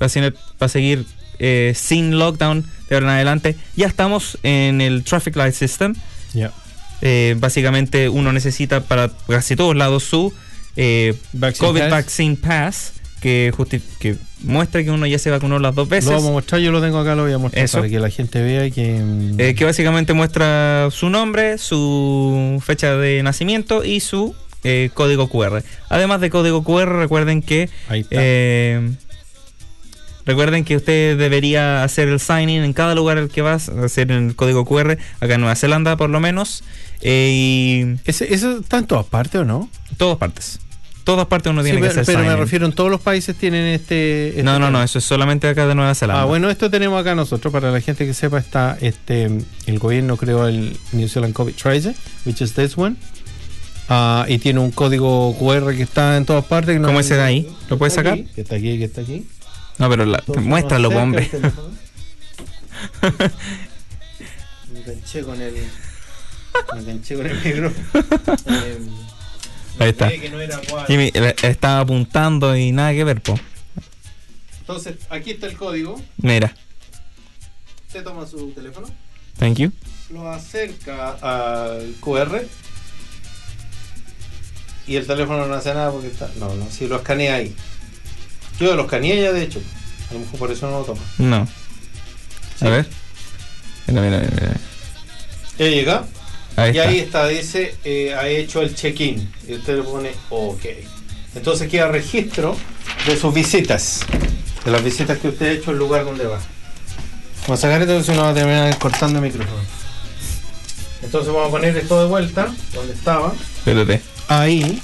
[0.00, 1.06] va, a seguir, va a seguir
[1.38, 3.56] eh, sin lockdown de ahora en adelante.
[3.74, 5.94] Ya estamos en el Traffic Light System.
[6.34, 6.52] Ya.
[7.00, 10.32] Eh, básicamente uno necesita para casi todos lados su
[10.76, 11.90] eh, Vaccine COVID Pass.
[11.90, 12.92] Vaccine Pass,
[13.24, 13.52] que,
[13.98, 16.04] que muestra que uno ya se vacunó las dos veces.
[16.10, 17.78] Lo vamos a mostrar, yo lo tengo acá, lo voy a mostrar Eso.
[17.78, 18.92] para que la gente vea que...
[19.02, 25.28] mm, Eh, que básicamente muestra su nombre, su fecha de nacimiento y su eh, código
[25.28, 25.62] QR.
[25.88, 27.70] Además de código QR, recuerden que
[28.10, 28.90] eh,
[30.26, 34.10] recuerden que usted debería hacer el sign in en cada lugar al que vas, hacer
[34.12, 36.62] el código QR, acá en Nueva Zelanda por lo menos,
[37.02, 39.68] eh, y ¿Ese- ¿Eso está en todas partes o no?
[39.96, 40.60] todas partes.
[41.04, 43.36] Todas partes uno Sí, tiene pero, que hacer pero me refiero, en todos los países
[43.36, 44.28] tienen este...
[44.30, 46.22] este No, no, no, eso es solamente acá de Nueva Zelanda.
[46.22, 49.28] Ah, bueno, esto tenemos acá nosotros, para la gente que sepa, está este
[49.66, 52.96] el gobierno creó el New Zealand COVID Tracer, which is this one.
[53.90, 56.80] Ah, y tiene un código QR que está en todas partes.
[56.80, 57.54] no- ¿Cómo ese de ahí?
[57.68, 58.24] ¿Lo puedes sacar?
[58.34, 59.26] Que está aquí, que está aquí.
[59.78, 61.28] No, pero la- muéstralo, hombre.
[64.72, 65.52] Me enganché con el.
[66.74, 67.84] Me enganché con el micrófono.
[69.78, 70.08] Ahí está.
[70.08, 70.86] no.
[70.86, 71.10] Jimmy
[71.42, 73.38] estaba apuntando y nada que ver, po.
[74.60, 76.00] Entonces, aquí está el código.
[76.18, 76.54] Mira,
[77.88, 78.88] Usted toma su teléfono,
[79.38, 79.70] thank you.
[80.10, 82.42] lo acerca al QR.
[84.86, 86.28] Y el teléfono no hace nada porque está.
[86.38, 87.54] No, no, si lo escanea ahí.
[88.60, 89.60] Yo lo escaneé ya, de hecho.
[90.10, 91.00] A lo mejor por eso no lo toma.
[91.18, 91.46] No.
[92.58, 92.66] Sí.
[92.66, 92.86] A ver.
[93.86, 94.56] Mira, mira, mira, mira.
[95.58, 96.04] Ya llega.
[96.56, 96.88] Ahí y está.
[96.88, 99.32] ahí está, dice, eh, ha hecho el check-in.
[99.48, 100.64] Y usted le pone OK.
[101.34, 102.56] Entonces queda registro
[103.06, 104.00] de sus visitas.
[104.64, 106.38] De las visitas que usted ha hecho al lugar donde va.
[107.42, 109.60] Vamos a sacar esto si no va a terminar cortando el micrófono.
[111.02, 113.32] Entonces vamos a poner esto de vuelta, donde estaba.
[113.58, 114.00] Espérate.
[114.28, 114.80] Ahí.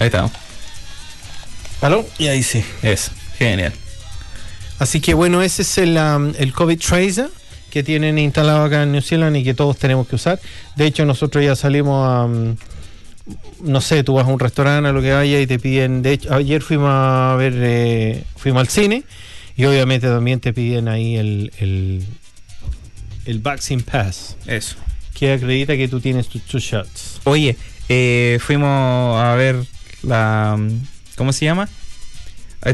[0.00, 0.32] Ahí estamos.
[1.80, 2.04] ¿Aló?
[2.18, 2.64] Y ahí sí.
[2.82, 3.12] Eso.
[3.38, 3.72] Genial.
[4.78, 7.30] Así que bueno, ese es el, um, el COVID Tracer
[7.70, 10.38] que tienen instalado acá en New Zealand y que todos tenemos que usar.
[10.76, 12.24] De hecho, nosotros ya salimos a...
[12.24, 12.56] um,
[13.62, 16.02] no sé, tú vas a un restaurante, a lo que vaya y te piden...
[16.02, 17.54] De hecho, ayer fuimos a ver...
[17.56, 19.04] eh, fuimos al cine
[19.56, 21.52] y obviamente también te piden ahí el...
[21.58, 22.04] el
[23.26, 24.76] el Vaccine Pass, Eso.
[25.14, 27.20] que acredita que tú tienes tus two shots.
[27.24, 27.56] Oye,
[27.88, 29.62] eh, fuimos a ver
[30.02, 30.58] la.
[31.16, 31.68] ¿Cómo se llama?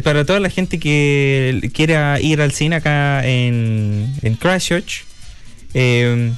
[0.03, 5.05] Para toda la gente que quiera ir al cine acá en, en Christchurch,
[5.75, 6.33] eh,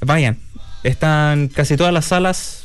[0.00, 0.38] vayan.
[0.82, 2.56] Están casi todas las salas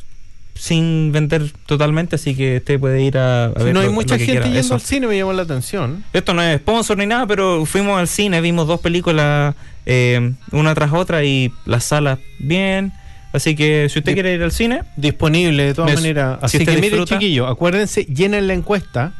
[0.54, 3.92] sin vender totalmente, así que usted puede ir a, a Si ver no hay lo-
[3.92, 4.46] mucha lo que gente quiera.
[4.46, 4.74] yendo Eso.
[4.76, 6.06] al cine, me llamó la atención.
[6.14, 9.54] Esto no es sponsor ni nada, pero fuimos al cine, vimos dos películas
[9.86, 12.94] eh, una tras otra y las salas bien.
[13.34, 16.38] Así que si usted Dip- quiere ir al cine, Disponible de todas maneras.
[16.40, 19.14] si Así usted que miren, disfruta- chiquillos, acuérdense, llenen la encuesta.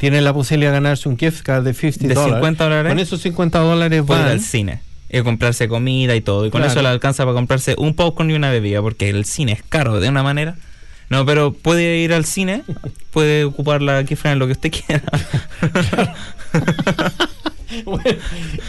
[0.00, 2.34] Tienen la posibilidad de ganarse un gift card de 50 de dólares.
[2.38, 4.22] 50 dólares, Con esos 50 dólares van.
[4.22, 6.46] al cine y comprarse comida y todo.
[6.46, 6.72] Y con Claro.
[6.72, 10.00] eso le alcanza para comprarse un popcorn y una bebida, porque el cine es caro
[10.00, 10.56] de una manera.
[11.10, 12.62] No, pero puede ir al cine,
[13.10, 15.02] puede ocupar la kifra en lo que usted quiera.
[17.84, 18.02] Bueno,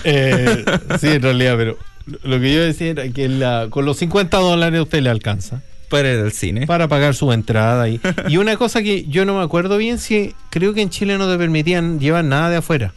[0.03, 0.63] eh,
[0.99, 1.77] sí, en realidad, pero
[2.23, 6.15] lo que yo decía era que la- con los 50 dólares usted le alcanza puede
[6.15, 6.65] ir al cine.
[6.65, 7.87] para pagar su entrada.
[7.87, 11.19] Y, y una cosa que yo no me acuerdo bien, si creo que en Chile
[11.19, 12.93] no te permitían llevar nada de afuera.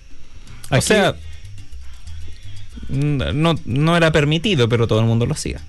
[0.70, 1.14] O sea,
[2.88, 5.60] no, no era permitido, pero todo el mundo lo hacía.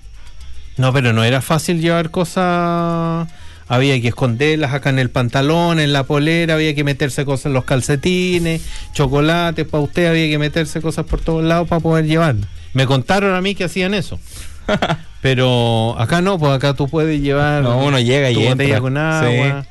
[0.76, 3.28] No, pero no era fácil llevar cosas.
[3.68, 7.52] Había que esconderlas acá en el pantalón, en la polera, había que meterse cosas en
[7.54, 8.62] los calcetines,
[8.92, 12.36] chocolates para usted, había que meterse cosas por todos lados para poder llevar.
[12.74, 14.20] Me contaron a mí que hacían eso.
[15.20, 18.80] Pero acá no, pues acá tú puedes llevar No, uno llega y entra.
[18.80, 19.66] con agua.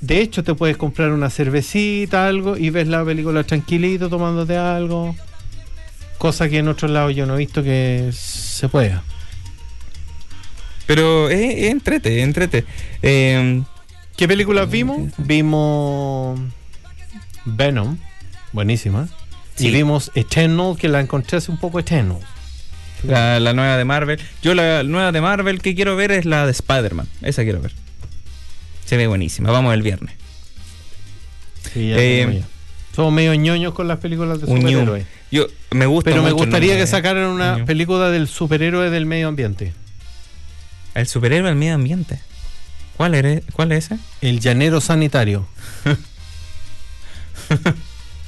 [0.00, 5.14] De hecho, te puedes comprar una cervecita, algo, y ves la película tranquilito tomándote algo.
[6.18, 9.02] Cosa que en otros lados yo no he visto que se pueda.
[10.86, 12.64] Pero es, es entrete, es entrete.
[13.02, 13.62] Eh,
[14.16, 15.10] ¿Qué películas vimos?
[15.18, 16.40] Vimos
[17.44, 17.96] Venom,
[18.52, 19.08] buenísima.
[19.54, 19.68] Sí.
[19.68, 22.18] Y vimos Eternal, que la encontré hace un poco Eternal.
[23.04, 24.20] La, la nueva de Marvel.
[24.42, 27.06] Yo la nueva de Marvel que quiero ver es la de Spider-Man.
[27.22, 27.72] Esa quiero ver.
[28.84, 29.50] Se ve buenísima.
[29.50, 30.14] Vamos el viernes.
[31.72, 32.42] Sí, Eh.
[32.94, 35.06] Somos medio ñoños con las películas de superhéroes.
[35.30, 39.72] Yo me gusta Pero me gustaría que sacaran una película del superhéroe del medio ambiente.
[40.94, 42.20] El superhéroe del medio ambiente.
[42.96, 43.98] ¿Cuál, eres, ¿Cuál es ese?
[44.20, 45.46] El llanero sanitario.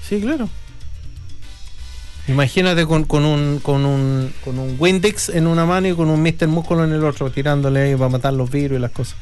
[0.09, 0.49] sí, claro.
[2.29, 6.23] Imagínate con, con un con un con un Windex en una mano y con un
[6.23, 6.47] Mr.
[6.47, 9.17] Músculo en el otro, tirándole ahí para matar los virus y las cosas.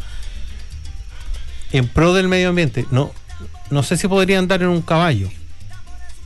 [1.73, 2.85] En pro del medio ambiente.
[2.91, 3.13] No,
[3.71, 5.31] no sé si podría andar en un caballo.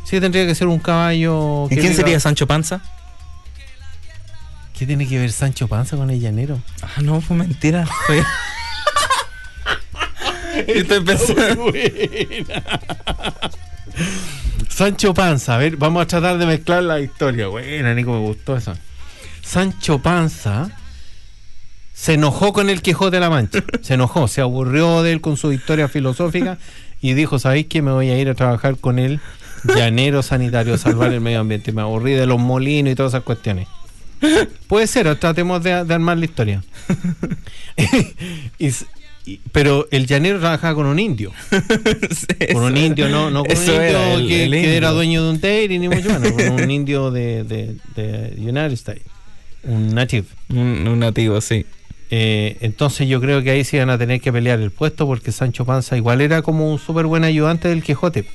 [0.05, 1.67] Sí, tendría que ser un caballo.
[1.67, 2.81] ¿Y quién viva- sería Sancho Panza?
[4.77, 6.59] ¿Qué tiene que ver Sancho Panza con el llanero?
[6.83, 7.87] Ah, no, fue mentira.
[8.07, 8.25] Fue-
[10.67, 11.73] estoy pensando.
[14.75, 17.47] Sancho Panza, a ver, vamos a tratar de mezclar la historia.
[17.47, 18.75] Buena, Nico, me gustó eso.
[19.41, 20.69] Sancho Panza
[21.93, 23.63] se enojó con el Quijote de la Mancha.
[23.83, 26.59] Se enojó, se aburrió de él con su historia filosófica
[27.01, 27.83] y dijo, ¿sabéis qué?
[27.83, 29.21] Me voy a ir a trabajar con el
[29.65, 31.71] llanero sanitario salvar el medio ambiente.
[31.71, 33.69] Me aburrí de los molinos y todas esas cuestiones.
[34.67, 36.65] Puede ser, tratemos de, de armar la historia.
[38.59, 38.71] Y
[39.27, 41.33] y- pero el llanero trabajaba con un indio.
[42.53, 44.71] Con un indio, no, no con un indio era, el- que, el que indio.
[44.73, 46.33] era dueño de un dairy, ni mucho menos.
[46.33, 49.03] Con un indio de, de, de United States.
[49.65, 50.27] Un native.
[50.51, 51.65] Un, un nativo, sí.
[52.11, 55.33] Eh, entonces yo creo que ahí se iban a tener que pelear el puesto porque
[55.33, 58.27] Sancho Panza igual era como un súper buen ayudante del Quijote.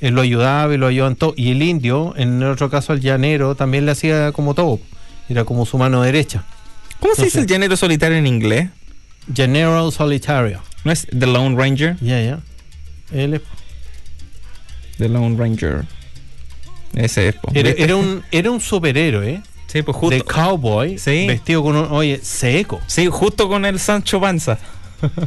[0.00, 1.34] Él lo ayudaba y lo ayudaba en todo.
[1.36, 4.78] Y el indio, en el otro caso el llanero, también le hacía como todo.
[5.28, 6.44] Era como su mano derecha.
[7.00, 8.68] ¿Cómo se dice el llanero solitario en inglés?
[9.32, 10.60] General Solitario.
[10.84, 11.96] ¿No es The Lone Ranger?
[12.00, 12.40] Ya, ya.
[13.12, 13.42] Él es-
[14.98, 15.84] The Lone Ranger.
[16.94, 17.36] Ese es.
[17.54, 20.24] era, un, era un superhéroe Sí, pues de justo.
[20.32, 21.26] cowboy Sí.
[21.26, 22.80] vestido con un, oye, seco.
[22.86, 24.58] Sí, justo con el Sancho Panza.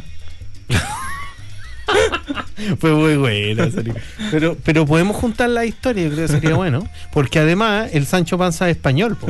[2.80, 3.70] Fue muy buena.
[3.70, 3.94] serio.
[4.30, 6.88] Pero, pero podemos juntar la historia, yo creo que sería bueno.
[7.12, 9.16] Porque además el Sancho Panza es español.
[9.16, 9.26] po.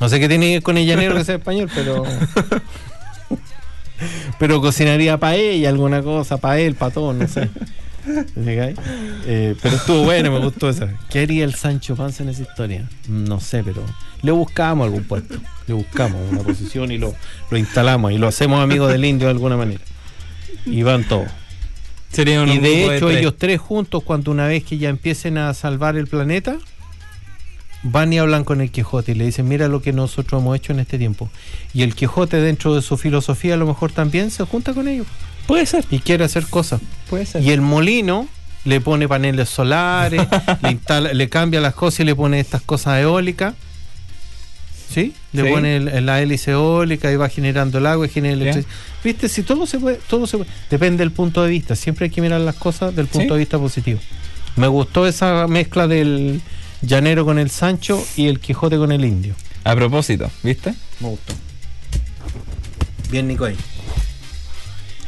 [0.00, 2.04] No sé qué tiene que ver con el llanero que sea español, pero.
[4.38, 7.50] Pero cocinaría para ella alguna cosa, para él, para todos, no sé.
[9.26, 10.88] Eh, pero estuvo bueno, me gustó esa.
[11.10, 12.88] ¿Qué haría el Sancho Panza en esa historia?
[13.08, 13.84] No sé, pero
[14.22, 15.34] le buscamos algún puesto.
[15.66, 17.14] Le buscamos una posición y lo,
[17.50, 19.80] lo instalamos y lo hacemos amigo del indio de alguna manera.
[20.64, 21.28] Y van todos.
[22.10, 25.52] Sería un Y de hecho ellos tres juntos, cuando una vez que ya empiecen a
[25.54, 26.56] salvar el planeta,
[27.82, 30.72] van y hablan con el Quijote y le dicen, mira lo que nosotros hemos hecho
[30.72, 31.30] en este tiempo.
[31.72, 35.06] Y el Quijote dentro de su filosofía a lo mejor también se junta con ellos
[35.46, 35.84] Puede ser.
[35.90, 36.80] y quiere hacer cosas.
[37.08, 37.42] Puede ser.
[37.42, 38.28] Y el molino
[38.64, 40.20] le pone paneles solares,
[40.62, 43.54] le, instala- le cambia las cosas y le pone estas cosas eólicas.
[44.92, 45.14] ¿Sí?
[45.32, 45.48] Le Sí.
[45.50, 48.74] pone el- la hélice eólica y va generando el agua y genera electricidad.
[49.04, 49.28] ¿Viste?
[49.28, 50.50] Si todo se puede, todo se puede.
[50.68, 51.76] Depende del punto de vista.
[51.76, 53.32] Siempre hay que mirar las cosas del punto Sí.
[53.34, 54.00] de vista positivo.
[54.56, 56.40] Me gustó esa mezcla del
[56.82, 59.34] llanero con el Sancho y el Quijote con el indio.
[59.64, 60.74] A propósito, ¿viste?
[61.00, 61.34] Me gustó.
[63.10, 63.56] Bien, Nico ahí.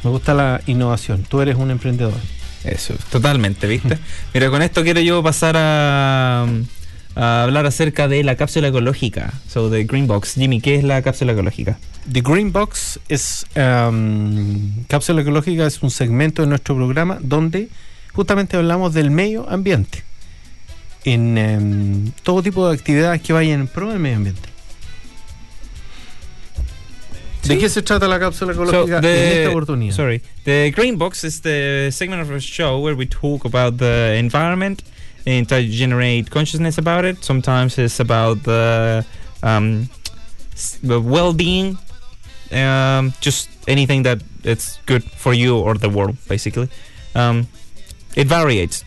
[0.03, 1.25] Me gusta la innovación.
[1.29, 2.15] Tú eres un emprendedor.
[2.65, 3.99] Eso, totalmente, ¿viste?
[4.35, 6.47] Mira, con esto quiero yo pasar a,
[7.15, 9.33] a hablar acerca de la cápsula ecológica.
[9.49, 10.35] So, the Green Box.
[10.35, 11.79] Jimmy, ¿qué es la cápsula ecológica?
[12.11, 17.69] The Green Box es um, cápsula ecológica es un segmento de nuestro programa donde
[18.13, 20.03] justamente hablamos del medio ambiente
[21.05, 24.49] en em, todo tipo de actividades que vayan en pro del medio ambiente.
[27.43, 27.59] ¿De Sí.
[27.61, 29.97] qué se trata la cápsula So, ecológica en the- esta oportunidad?
[29.97, 30.23] Sorry.
[30.45, 34.83] The Green Box is the segment of our show where we talk about the environment
[35.27, 37.19] and try to generate consciousness about it.
[37.23, 39.05] Sometimes it's about the,
[39.43, 39.89] um,
[40.55, 41.79] s- the well-being,
[42.53, 46.69] um, just anything that it's good for you or the world, basically.
[47.17, 47.49] Um,
[48.15, 48.85] it varies.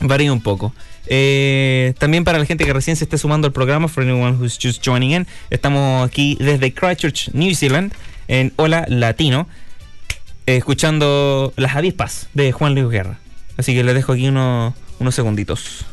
[0.00, 0.74] Varía un poco.
[1.06, 4.58] Eh, también para la gente que recién se esté sumando al programa, for anyone who's
[4.60, 7.92] just joining in, estamos aquí desde Christchurch, New Zealand,
[8.28, 9.48] en Hola Latino,
[10.46, 13.18] eh, escuchando Las avispas de Juan Luis Guerra.
[13.56, 15.84] Así que les dejo aquí unos, unos segunditos.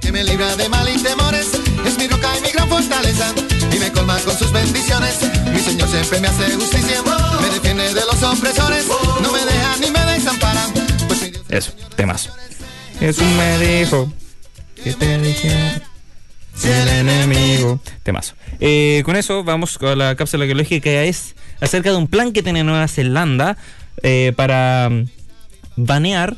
[0.00, 1.50] que me libra de mal y temores,
[1.84, 3.34] es mi roca y mi gran fortaleza,
[3.74, 5.18] y me colma con sus bendiciones.
[5.52, 7.02] Mi Señor siempre me hace justicia,
[7.40, 8.86] me defiende de los opresores,
[9.22, 10.66] no me deja ni me desampara.
[11.08, 12.30] Pues mi Dios Eso, temas.
[13.00, 14.12] Jesús me dijo
[14.82, 15.80] que te dijera
[16.64, 17.80] el enemigo.
[18.02, 18.34] Temazo.
[18.58, 22.42] Eh, con eso vamos con la cápsula ecológica que es acerca de un plan que
[22.42, 23.56] tiene Nueva Zelanda
[24.02, 25.04] eh, para mm,
[25.76, 26.36] banear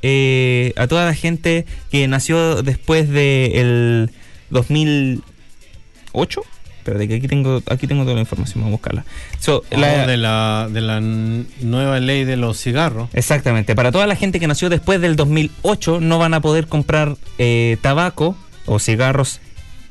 [0.00, 4.10] eh, a toda la gente que nació después del
[4.50, 6.42] 2008.
[6.88, 9.04] Espérate, que aquí tengo, aquí tengo toda la información, vamos a buscarla.
[9.40, 13.08] So, Oh, la- de, la, de la nueva ley de los cigarros.
[13.12, 13.74] Exactamente.
[13.74, 17.76] Para toda la gente que nació después del 2008 no van a poder comprar eh,
[17.82, 18.36] tabaco
[18.66, 19.40] o cigarros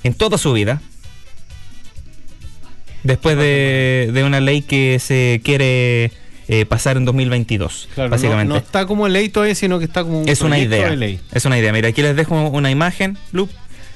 [0.03, 0.81] en toda su vida.
[3.03, 6.11] Después de, de una ley que se quiere
[6.49, 8.49] eh, pasar en 2022, Claro, básicamente.
[8.49, 10.89] No, está como ley todavía, sino que está como un es una idea.
[10.89, 11.19] de ley.
[11.31, 11.71] Es una idea.
[11.71, 13.49] Mira, aquí les dejo una imagen, Loop.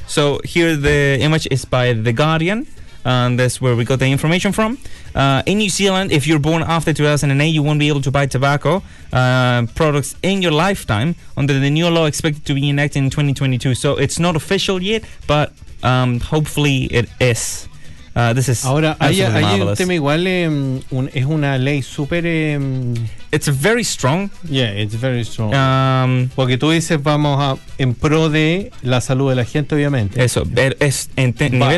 [0.07, 2.65] So here the image is by The Guardian.
[3.03, 4.77] And that's where we got the information from.
[5.15, 8.27] Uh, in New Zealand, if you're born after 2008, you won't be able to buy
[8.27, 13.09] tobacco uh, products in your lifetime under the new law expected to be enacted in
[13.09, 13.73] 2022.
[13.75, 15.51] So it's not official yet, but
[15.83, 17.67] um, hopefully it is.
[18.13, 22.25] Uh, this is Ahora, hay, hay un tema igual, em, un- es una ley súper...
[22.25, 22.93] em,
[23.31, 24.29] It's very strong.
[24.43, 25.53] yeah, it's very strong.
[25.55, 30.21] Um, Porque tú dices, vamos a en pro de la salud de la gente, obviamente.
[30.21, 30.43] eso,
[30.81, 31.69] es en te- Va.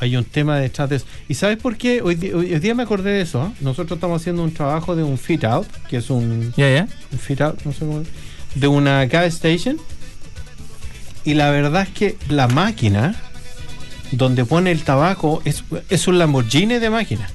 [0.00, 1.06] Hay un tema detrás de eso.
[1.28, 2.02] ¿Y sabes por qué?
[2.02, 3.46] Hoy, hoy- hoy día me acordé de eso.
[3.46, 3.56] ¿eh?
[3.60, 6.88] Nosotros estamos haciendo un trabajo de un fit out, que es un, Yeah, yeah.
[7.12, 8.02] un fit out, no sé cómo,
[8.54, 9.78] de una gas station.
[11.24, 13.14] Y la verdad es que la máquina
[14.12, 17.28] donde pone el tabaco es, es un Lamborghini de máquina.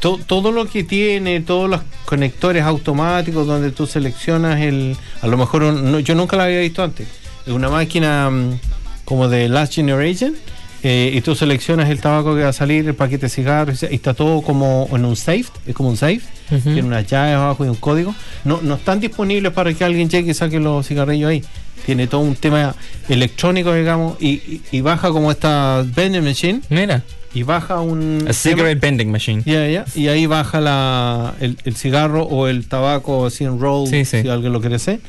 [0.00, 4.96] To- todo lo que tiene, todos los conectores automáticos donde tú seleccionas el.
[5.20, 7.06] A lo mejor un- no- yo nunca la había visto antes.
[7.46, 8.58] Es una máquina mm,
[9.04, 10.34] como de Last Generation.
[10.82, 13.94] Eh, y tú seleccionas el tabaco que va a salir, el paquete de cigarros, y
[13.94, 17.68] está todo como en un safe, es como un safe, tiene unas llaves abajo y
[17.68, 18.14] un código.
[18.44, 21.44] No, no están disponibles para que alguien llegue y saque los cigarrillos ahí.
[21.86, 22.74] Tiene todo un tema
[23.08, 27.02] electrónico, digamos, y, y- y baja como esta vending machine, Mira,
[27.34, 28.24] y baja un...
[28.28, 29.42] a cigarette bending machine.
[29.46, 29.84] Ya, ya.
[29.94, 34.22] Y ahí baja la, el, el cigarro o el tabaco así en roll, Sí, sí.
[34.22, 35.00] si alguien lo quiere hacer.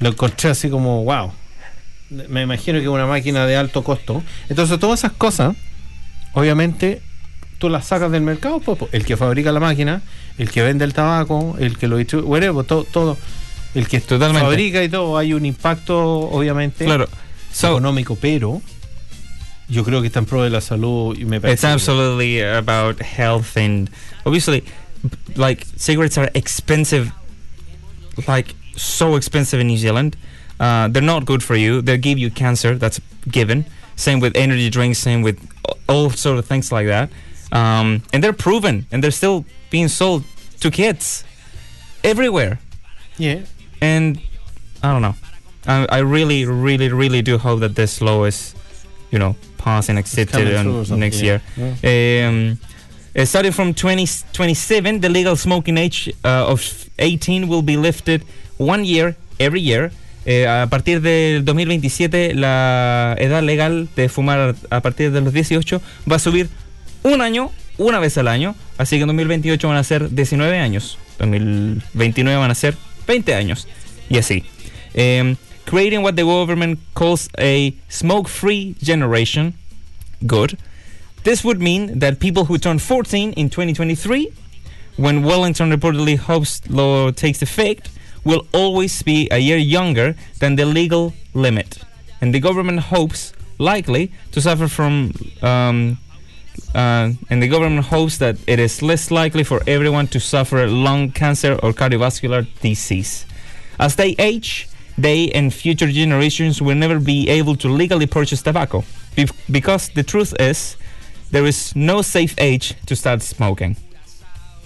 [0.00, 1.32] Lo encontré así como, wow.
[2.28, 4.22] Me imagino que una máquina de alto costo.
[4.48, 5.54] Entonces, todas esas cosas,
[6.32, 7.00] obviamente,
[7.58, 8.60] tú las sacas del mercado.
[8.60, 10.02] pues, el que fabrica la máquina,
[10.38, 13.16] el que vende el tabaco, el que lo distribuye, whatever, todo, todo.
[13.74, 14.46] El que Totalmente.
[14.46, 17.08] fabrica y todo, hay un impacto, obviamente, Claro.
[17.52, 18.60] So, económico, pero
[19.68, 21.66] yo creo que está en pro de la salud y me It's parece.
[21.68, 23.90] absolutely about health and
[24.24, 24.62] obviously,
[25.36, 27.10] like cigarettes are expensive,
[28.26, 30.16] like so expensive in New Zealand.
[30.60, 31.82] Uh, they're not good for you.
[31.82, 32.76] They give you cancer.
[32.76, 33.00] That's
[33.30, 33.64] given.
[33.96, 34.98] Same with energy drinks.
[34.98, 35.38] Same with
[35.88, 37.10] all sort of things like that.
[37.52, 40.24] Um, and they're proven, and they're still being sold
[40.60, 41.24] to kids
[42.02, 42.58] everywhere.
[43.18, 43.42] Yeah.
[43.80, 44.20] And
[44.82, 45.14] I don't know.
[45.66, 48.54] I, I really, really, really do hope that this law is,
[49.10, 51.40] you know, passed and accepted coming on through or something, next yeah.
[51.82, 52.28] year.
[52.28, 52.58] Um,
[53.14, 58.24] uh, starting from 20, the legal smoking age uh, of 18 will be lifted
[58.56, 59.92] one year every year.
[60.24, 65.82] Eh, a partir del 2027, la edad legal de fumar a partir de los 18
[66.10, 66.48] va a subir
[67.02, 68.54] un año, una vez al año.
[68.78, 70.98] Así que en 2028 van a ser 19 años.
[71.18, 73.66] 2029 van a ser 20 años.
[74.08, 74.44] Y así.
[74.94, 79.54] Um, creating what the government calls a smoke-free generation.
[80.26, 80.58] Good.
[81.24, 84.28] This would mean that people who turn 14 in 2023,
[84.96, 87.88] when Wellington reportedly hopes law takes effect,
[88.24, 91.78] will always be a year younger than the legal limit.
[92.20, 95.12] And the government hopes, likely, to suffer from.
[95.42, 95.98] Um,
[96.74, 101.10] uh, and the government hopes that it is less likely for everyone to suffer lung
[101.10, 103.26] cancer or cardiovascular disease.
[103.78, 108.84] As they age, they and future generations will never be able to legally purchase tobacco.
[109.16, 110.76] Be- because the truth is,
[111.30, 113.76] there is no safe age to start smoking.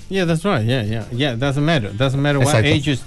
[0.08, 0.64] Yeah, that's right.
[0.64, 1.34] Yeah, yeah, yeah.
[1.34, 1.92] Doesn't matter.
[1.92, 3.02] Doesn't matter what Exacto.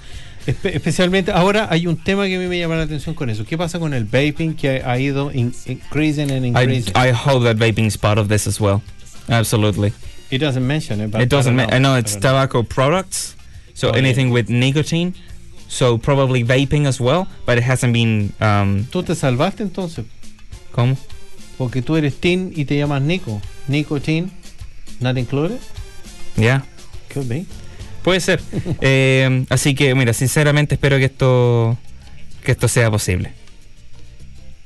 [0.46, 3.44] Espe- especialmente ahora hay un tema que a mí me llama la atención con eso.
[3.44, 6.94] ¿Qué pasa con el vaping que ha ido in- increasing and I, increasing?
[6.96, 8.80] I hope that vaping is part of this as well.
[9.28, 9.92] Absolutely.
[10.30, 11.10] it doesn't mention it.
[11.10, 11.58] But it doesn't.
[11.60, 12.20] I, don't I know it's I know.
[12.30, 13.36] tobacco products,
[13.74, 13.98] so Oh, yeah.
[13.98, 15.14] anything with nicotine.
[15.68, 18.32] So probably vaping as well, but it hasn't been.
[18.40, 20.04] Um, Tú te salvaste entonces,
[20.72, 20.96] ¿Cómo?
[21.58, 23.40] porque tú eres teen y te llamas Nico.
[23.68, 24.30] Nicotine,
[25.00, 25.60] not included.
[26.36, 26.62] Yeah.
[27.10, 27.46] Could be.
[28.02, 28.40] Puede ser.
[28.80, 31.76] Eh, así que, mira, sinceramente espero que esto
[32.44, 33.32] que esto sea posible.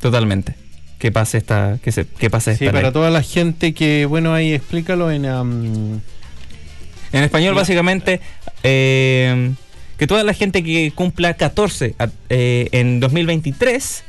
[0.01, 0.55] Totalmente.
[0.99, 2.93] Que pase esta que se que pase Sí, esta para ley.
[2.93, 5.27] toda la gente que, bueno, ahí explícalo en.
[5.27, 6.01] um,
[7.13, 8.21] En español básicamente
[8.63, 9.53] eh,
[9.99, 14.03] que toda la gente que cumpla 14 a- eh, en 2023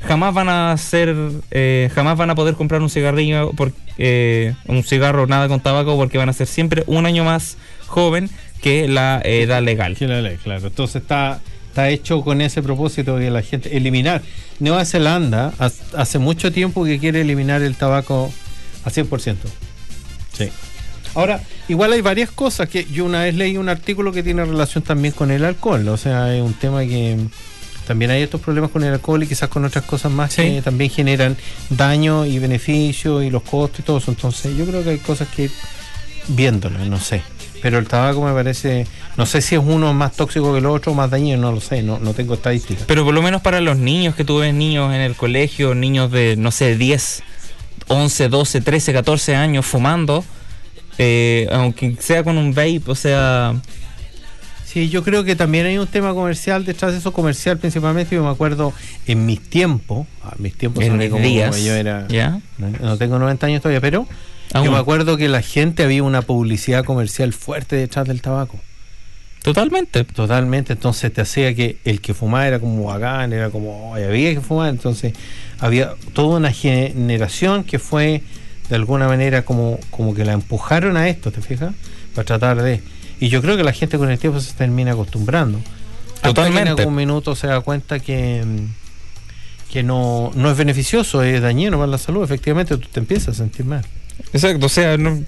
[0.00, 1.14] jamás van a hacer
[1.50, 5.96] eh, jamás van a poder comprar un cigarrillo por, eh, un cigarro nada con tabaco
[5.96, 7.56] porque van a ser siempre un año más
[7.86, 8.30] joven
[8.62, 9.96] que la edad legal.
[9.96, 10.66] que la ley, claro.
[10.66, 14.22] Entonces está, está hecho con ese propósito de la gente eliminar.
[14.58, 15.52] Nueva Zelanda
[15.96, 18.32] hace mucho tiempo que quiere eliminar el tabaco
[18.84, 19.36] a 100%.
[20.36, 20.48] Sí.
[21.14, 24.84] Ahora, igual hay varias cosas que yo una vez leí un artículo que tiene relación
[24.84, 25.88] también con el alcohol.
[25.88, 27.16] O sea, es un tema que
[27.86, 30.42] también hay estos problemas con el alcohol y quizás con otras cosas más Sí.
[30.42, 31.36] que también generan
[31.70, 34.10] daño y beneficio y los costos y todo eso.
[34.10, 35.48] Entonces, yo creo que hay cosas que
[36.28, 37.22] viéndolo, no sé.
[37.66, 38.86] Pero el tabaco me parece,
[39.16, 41.82] no sé si es uno más tóxico que el otro, más dañino, no lo sé,
[41.82, 42.84] no, no tengo estadísticas.
[42.86, 46.12] Pero por lo menos para los niños que tú ves niños en el colegio, niños
[46.12, 47.24] de, no sé, 10,
[47.88, 50.24] 11, 12, 13, 14 años fumando,
[50.96, 53.56] eh, aunque sea con un vape, o sea,
[54.64, 58.14] Sí, yo creo que también hay un tema comercial detrás de eso, comercial principalmente.
[58.14, 58.72] Yo me acuerdo
[59.08, 62.06] en mis tiempos, ah, mis tiempos En mis como días, yo era.
[62.08, 62.40] ¿ya?
[62.58, 64.06] No, no tengo 90 años todavía, pero
[64.52, 64.66] Aún.
[64.66, 68.58] yo me acuerdo que la gente había una publicidad comercial fuerte detrás del tabaco.
[69.42, 70.02] Totalmente.
[70.04, 74.34] Totalmente, entonces te hacía que el que fumaba era como bacán, era como, "Oye, había
[74.34, 75.12] que fumar, entonces
[75.60, 78.22] había toda una generación que fue
[78.68, 81.72] de alguna manera como, como que la empujaron a esto, ¿te fijas?
[82.14, 82.82] Para tratar de...
[83.20, 85.60] Y yo creo que la gente con el tiempo se termina acostumbrando.
[86.16, 86.72] Hasta Totalmente.
[86.72, 88.42] en algún minuto se da cuenta que,
[89.70, 93.34] que no, no es beneficioso, es dañino para la salud, efectivamente tú te empiezas a
[93.34, 93.84] sentir mal.
[94.32, 95.24] Exacto, o sea, no-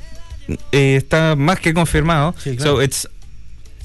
[0.72, 2.34] eh, está más que confirmado.
[2.39, 2.76] Sí, claro.
[2.76, 3.07] So it's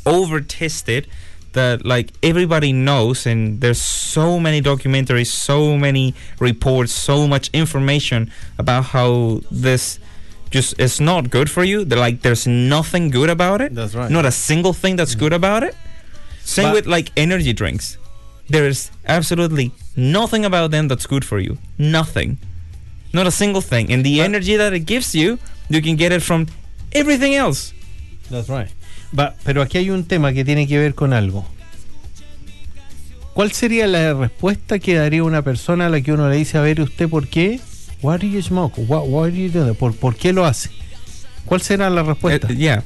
[0.06, 1.08] over tested
[1.54, 8.32] that like everybody knows and there's so many documentaries, so many reports, so much information
[8.58, 10.00] about how this
[10.50, 11.86] just is not good for you.
[11.86, 13.74] That like there's nothing good about it.
[13.76, 14.10] That's right.
[14.10, 15.76] Not a single thing that's good about it.
[16.44, 17.98] Same But- with like energy drinks.
[18.50, 21.58] There is absolutely nothing about them that's good for you.
[21.78, 22.38] Nothing.
[23.14, 23.92] Not a single thing.
[23.94, 25.38] And the But- energy that it gives you,
[25.70, 26.48] you can get it from
[26.92, 27.74] everything else.
[28.30, 28.70] That's right.
[29.18, 31.46] Va, pero aquí hay un tema que tiene que ver con algo.
[33.34, 36.62] ¿Cuál sería la respuesta que daría una persona a la que uno le dice, a
[36.62, 37.60] ver, usted por qué?
[38.02, 38.74] Why do you smoke?
[38.78, 39.76] Why, why do you do that?
[39.76, 40.70] ¿Por, ¿Por qué lo hace?
[41.46, 42.48] ¿Cuál será la respuesta?
[42.50, 42.84] Uh, yeah.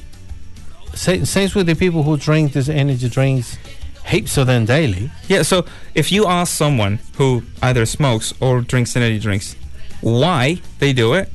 [0.94, 3.58] Sa- Same with the people who drink these energy drinks
[4.06, 5.10] heaps of them daily.
[5.28, 5.64] Yeah, so
[5.94, 9.54] if you ask someone who either smokes or drinks energy drinks
[10.00, 11.30] why they do it,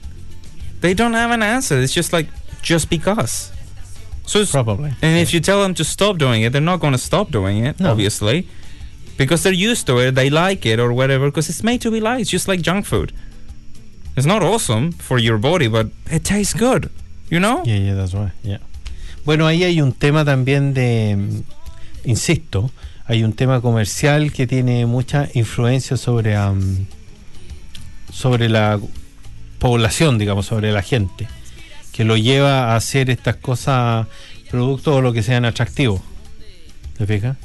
[0.81, 1.79] they don't have an answer.
[1.81, 2.27] It's just like,
[2.61, 3.51] just because.
[4.25, 4.91] So it's- Probably.
[5.01, 7.65] And if you tell them to stop doing it, they're not going to stop doing
[7.65, 7.91] it, No.
[7.91, 8.47] obviously,
[9.17, 11.99] because they're used to it, they like it or whatever, because it's made to be
[11.99, 12.21] liked.
[12.21, 13.11] It's just like junk food.
[14.15, 16.89] It's not awesome for your body, but it tastes good,
[17.29, 17.63] you know?
[17.65, 18.31] Yeah, yeah, that's right.
[18.43, 18.59] Yeah.
[19.25, 21.43] Bueno, ahí hay un tema también de, mm,
[22.05, 22.71] insisto,
[23.07, 26.85] hay un tema comercial que tiene mucha influencia sobre, am,
[28.13, 28.79] sobre la
[29.59, 31.27] población, digamos, sobre la gente,
[31.91, 34.07] que lo lleva a hacer estas cosas,
[34.51, 36.01] productos o lo que sean atractivos.
[36.97, 37.37] ¿Te fijas?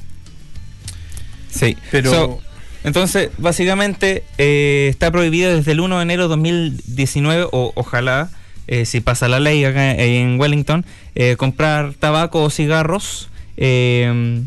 [1.50, 2.40] Sí, Pero- So,
[2.84, 8.30] entonces, básicamente, eh, está prohibido desde el 1 de enero de 2019, o ojalá,
[8.66, 13.28] eh, si pasa la ley acá en Wellington, eh, comprar tabaco o cigarros.
[13.60, 14.44] eh,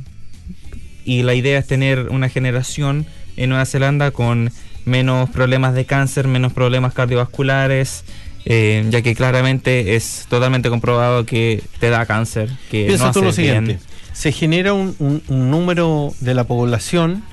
[1.04, 3.06] y la idea es tener una generación
[3.36, 4.52] en Nueva Zelanda con
[4.86, 8.04] menos problemas de cáncer, menos problemas cardiovasculares.
[8.46, 13.20] eh, ya que claramente es totalmente comprobado que te da cáncer, que Piensa no tú
[13.20, 13.36] lo bien.
[13.36, 13.80] siguiente,
[14.14, 17.24] se genera un, un- un número de la población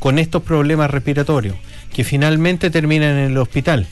[0.00, 1.54] con estos problemas respiratorios,
[1.94, 3.86] que finalmente terminan en el hospital.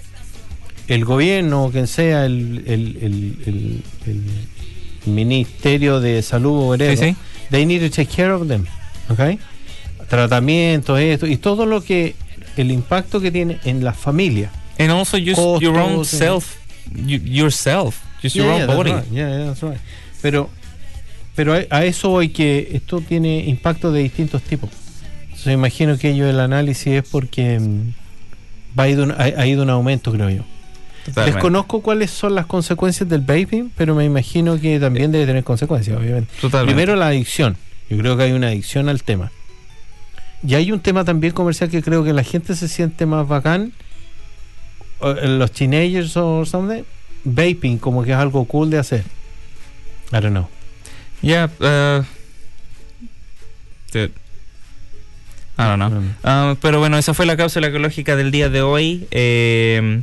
[0.88, 2.98] El gobierno, o quien sea, el, el-
[3.46, 3.82] el-
[5.06, 7.16] Ministerio de Salud o whatever, Sí, sí.
[7.50, 8.64] they need to take care of them,
[9.08, 9.38] ¿ok?
[10.08, 12.14] Tratamiento, esto, y todo lo que,
[12.62, 14.50] el impacto que tiene en la familia.
[14.78, 16.18] And also just your own Costos, eh.
[16.18, 16.56] self,
[16.94, 18.92] you, yourself, just your own yeah, that's body.
[18.92, 19.04] right.
[19.10, 19.78] Yeah, that's right.
[20.22, 20.50] Pero,
[21.34, 24.70] pero a, a eso voy que esto tiene impacto de distintos tipos.
[25.22, 29.46] Entonces, imagino que ello el análisis es porque mm, va a, ido un- ha, ha
[29.46, 30.42] ido un aumento, creo yo.
[31.04, 31.36] Totalmente.
[31.36, 35.96] Desconozco cuáles son las consecuencias del vaping, pero me imagino que también debe tener consecuencias,
[35.96, 36.28] obviamente.
[36.40, 36.74] Totalmente.
[36.74, 37.56] Primero la adicción.
[37.88, 39.30] Yo creo que hay una adicción al tema.
[40.46, 43.72] Y hay un tema también comercial que creo que la gente se siente más bacán.
[45.00, 46.84] eh, Los teenagers o something.
[47.24, 49.02] Vaping, como que es algo cool de hacer.
[50.12, 50.48] I don't know.
[51.22, 52.04] Yeah, uh,
[53.92, 54.12] dude.
[55.58, 55.90] I don't know.
[55.90, 56.14] Mm.
[56.22, 59.08] Ah, pero bueno, esa fue la cápsula ecológica del día de hoy.
[59.10, 60.02] Eh,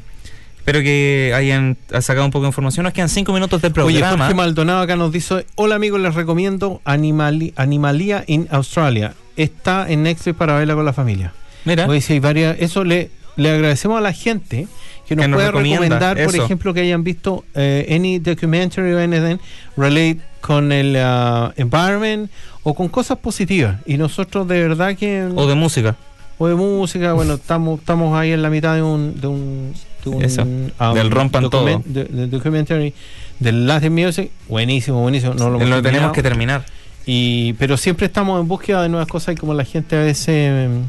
[0.63, 2.85] espero que hayan sacado un poco de información.
[2.85, 4.17] Nos quedan cinco minutos del Oye, programa.
[4.25, 9.13] Jorge Maldonado acá nos dice: Hola amigos, les recomiendo Animali- Animalia in Australia.
[9.35, 11.33] Está en Netflix para verla con la familia.
[11.65, 12.55] Mira, Oye, sí, hay varias.
[12.59, 14.67] Eso le, le agradecemos a la gente
[15.05, 15.79] que nos Que nos pueda recomienda,
[16.13, 19.37] recomendar, por ejemplo, que hayan visto eh, any documentary o anything
[19.75, 22.31] relate con el uh, environment
[22.63, 23.81] o con cosas positivas.
[23.85, 25.97] Y nosotros de verdad que o de música.
[26.37, 29.73] o de música, bueno, estamos estamos ahí en la mitad de un de un,
[30.05, 31.81] un, Eso, um, del rompan todo.
[31.85, 32.93] de- de documentary
[33.39, 35.33] del Latin music, buenísimo, buenísimo.
[35.33, 36.65] No lo, tenemos que terminar.
[37.05, 40.69] Y, pero siempre estamos en búsqueda de nuevas cosas y como la gente a veces
[40.69, 40.81] mm,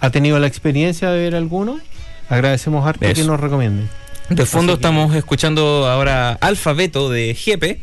[0.00, 1.78] ha tenido la experiencia de ver alguno,
[2.28, 3.14] agradecemos harto Eso.
[3.14, 3.88] que nos recomienden.
[4.30, 7.80] De fondo Así que- estamos escuchando ahora Alfabeto de Jepe.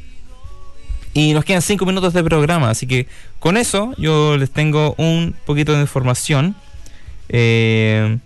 [1.14, 2.70] Y nos quedan cinco minutos de programa.
[2.70, 3.08] Así que
[3.40, 6.56] con eso yo les tengo un poquito de información.
[7.30, 8.18] Eh,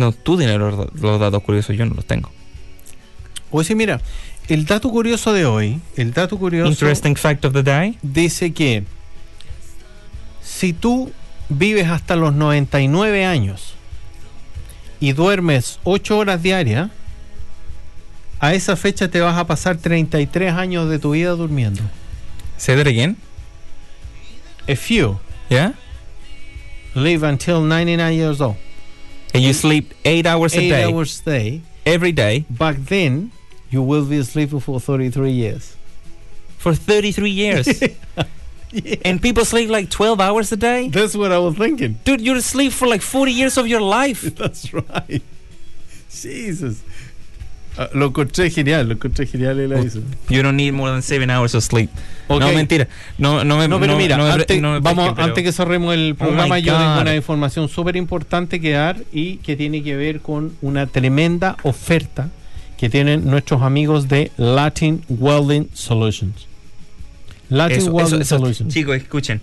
[0.00, 2.30] no, tú tienes los, los datos curiosos, yo no los tengo.
[3.50, 4.00] O sí, mira,
[4.48, 7.98] el dato curioso de hoy, el dato curioso Interesting fact of the day.
[8.02, 8.84] dice que
[10.42, 11.12] si tú
[11.48, 13.74] vives hasta los 99 años
[15.00, 16.90] y duermes 8 horas diarias,
[18.38, 21.82] a esa fecha te vas a pasar 33 años de tu vida durmiendo.
[22.56, 23.16] Say that again.
[24.66, 25.72] If you Yeah?
[26.94, 28.56] live until 99 years old,
[29.34, 30.66] And you sleep eight hours a day.
[30.66, 33.30] 8 day, hours a day, every day, back then
[33.70, 35.76] you will be sleeping for 33 years.
[36.58, 37.82] for 33 years.
[39.04, 40.88] And people sleep like 12 hours a day?
[40.90, 41.98] That's what I was thinking.
[42.04, 44.22] Dude, you're asleep for like 40 years of your life.
[44.36, 45.22] That's right.
[46.08, 46.82] Jesus.
[47.82, 50.00] Ah, lo encontré genial, lo encontré genial y la hizo.
[50.28, 51.88] You don't need more than 7 hours of sleep.
[52.28, 52.88] No, mentira.
[53.16, 55.94] No, no me No, pero mira, me- antes, me vamos, pesquen, pero- antes que cerremos
[55.94, 59.96] el programa, my yo tengo una información súper importante que dar y que tiene que
[59.96, 62.28] ver con una tremenda oferta
[62.76, 66.46] que tienen nuestros amigos de Latin Welding Solutions.
[67.48, 68.38] Latin Eso, Welding eso, eso.
[68.38, 68.74] Solutions.
[68.74, 69.40] Chicos, escuchen.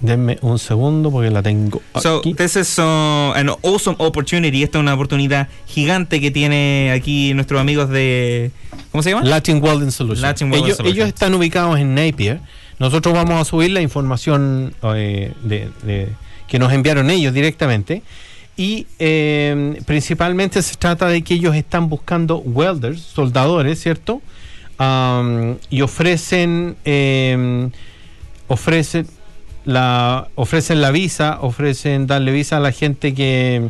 [0.00, 2.32] Denme un segundo porque la tengo So, aquí.
[2.32, 4.62] this is uh, an awesome opportunity.
[4.62, 8.50] Esta es una oportunidad gigante que tiene aquí nuestros amigos de.
[8.92, 9.24] ¿Cómo se llama?
[9.24, 10.22] Latin Welding Solutions.
[10.22, 10.96] Latin Welding ellos, Solutions.
[10.96, 12.40] ellos están ubicados en Napier.
[12.78, 16.08] Nosotros vamos a subir la información eh, de, de-
[16.48, 18.02] que nos enviaron ellos directamente.
[18.56, 24.22] Y eh, principalmente se trata de que ellos están buscando welders, soldadores, ¿cierto?
[25.68, 27.68] Y ofrecen, eh,
[28.48, 29.06] ofrecen
[29.64, 33.68] la ofrecen la visa, ofrecen darle visa a la gente que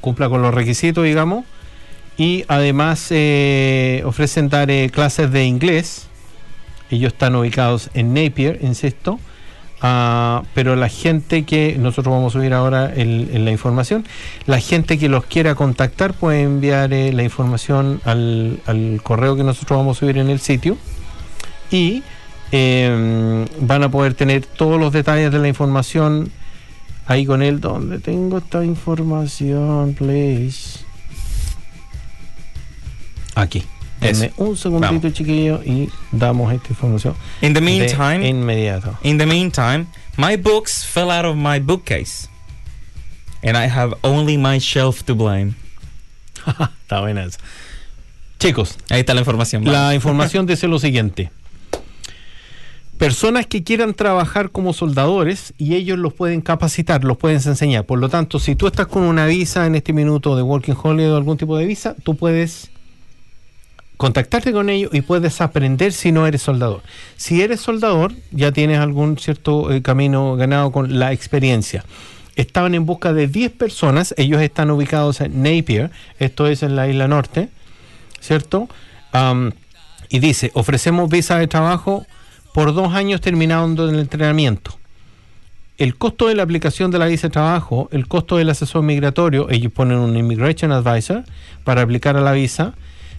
[0.00, 1.44] cumpla con los requisitos, digamos,
[2.16, 6.06] y además eh, ofrecen dar eh, clases de inglés.
[6.90, 9.18] Ellos están ubicados en Napier, insisto.
[9.84, 14.04] Ah, pero la gente que nosotros vamos a subir ahora el- la información,
[14.46, 19.42] la gente que los quiera contactar puede enviar eh, la información al, al correo que
[19.42, 20.76] nosotros vamos a subir en el sitio
[21.72, 22.04] y
[22.52, 26.30] eh, van a poder tener todos los detalles de la información
[27.06, 27.60] ahí con él.
[27.60, 30.80] ¿Dónde tengo esta información, please?
[33.34, 33.64] Aquí.
[34.00, 35.12] Denme un segundito, Vamos.
[35.12, 37.14] chiquillo, y damos esta información.
[37.40, 38.98] In the de meantime, inmediato.
[39.04, 39.86] in the meantime,
[40.16, 42.28] my books fell out of my bookcase.
[43.44, 45.54] And I have only my shelf to blame.
[46.82, 47.38] Está buena esa.
[48.40, 49.64] Chicos, Ahí está la información.
[49.64, 51.30] la información dice lo siguiente.
[53.02, 57.84] Personas que quieran trabajar como soldadores y ellos los pueden capacitar, los pueden enseñar.
[57.84, 61.10] Por lo tanto, si tú estás con una visa en este minuto de Working Holiday
[61.10, 62.70] o algún tipo de visa, tú puedes
[63.96, 66.82] contactarte con ellos y puedes aprender si no eres soldador.
[67.16, 71.84] Si eres soldador, ya tienes algún cierto eh, camino ganado con la experiencia.
[72.36, 75.90] Estaban en busca de 10 personas, ellos están ubicados en Napier,
[76.20, 77.48] esto es en la isla norte,
[78.20, 78.68] ¿cierto?
[80.08, 82.06] Y dice, ofrecemos visa de trabajo
[82.52, 84.78] por dos años terminando el entrenamiento.
[85.78, 89.48] El costo de la aplicación de la visa de trabajo, el costo del asesor migratorio,
[89.50, 91.24] ellos ponen un immigration advisor
[91.64, 92.74] para aplicar a la visa,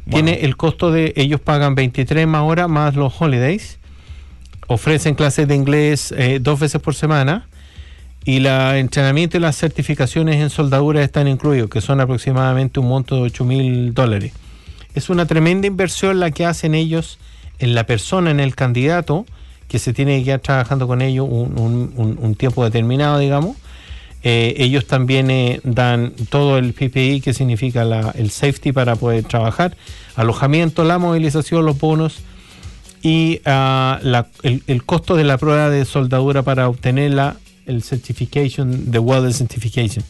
[0.10, 3.80] tiene el costo de, ellos pagan 23 más horas más los holidays,
[4.68, 7.48] ofrecen clases de inglés eh, dos veces por semana
[8.26, 13.16] y el entrenamiento y las certificaciones en soldadura están incluidos, que son aproximadamente un monto
[13.16, 14.32] de 8 mil dólares.
[14.94, 17.18] Es una tremenda inversión la que hacen ellos
[17.64, 19.26] en la persona, en el candidato,
[19.68, 23.58] que se tiene que quedar trabajando con ellos un, tiempo determinado, digamos.
[24.26, 27.82] Eh, ellos también eh, dan todo el PPI, que significa
[28.16, 29.76] el safety para poder trabajar,
[30.16, 32.20] alojamiento, la movilización, los bonos
[33.02, 37.36] y la- el, el costo de la prueba de soldadura para obtener la,
[37.66, 40.06] el certification, the Welder Certification.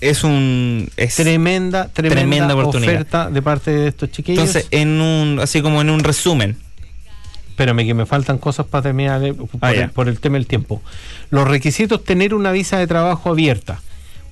[0.00, 0.88] Es un.
[0.96, 2.92] Es, Tremenda, tremenda, Tremenda oportunidad.
[2.94, 4.44] oferta de parte de estos chiquillos.
[4.46, 5.40] entonces, en un.
[5.40, 6.56] Así como en un resumen.
[7.50, 10.46] Espérame que me faltan cosas para terminar eh, por, Ah, el, por el tema del
[10.46, 10.80] tiempo.
[11.30, 13.80] Los requisitos tener una visa de trabajo abierta.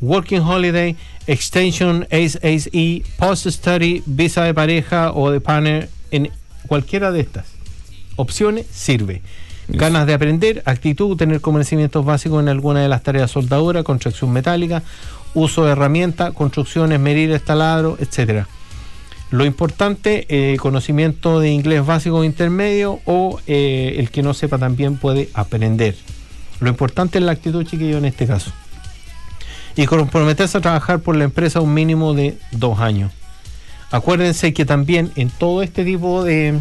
[0.01, 0.95] Working Holiday,
[1.27, 6.31] Extension, ACE, Post Study, visa de pareja o de partner, en
[6.69, 7.47] cualquiera de estas
[8.15, 9.23] opciones sirve.
[9.69, 14.83] Ganas de aprender, actitud, tener conocimientos básicos en alguna de las tareas soldadura, construcción metálica,
[15.37, 18.49] uso de herramientas, construcciones, medir estaladro, etcétera.
[19.31, 24.57] Lo importante, eh, conocimiento de inglés básico o intermedio o eh, el que no sepa
[24.57, 25.95] también puede aprender.
[26.61, 28.51] Lo importante es la actitud, chiquillo, en este caso.
[29.77, 33.13] Y comprometerse a trabajar por la empresa un mínimo de dos años.
[33.91, 36.61] Acuérdense que también en todo este tipo de...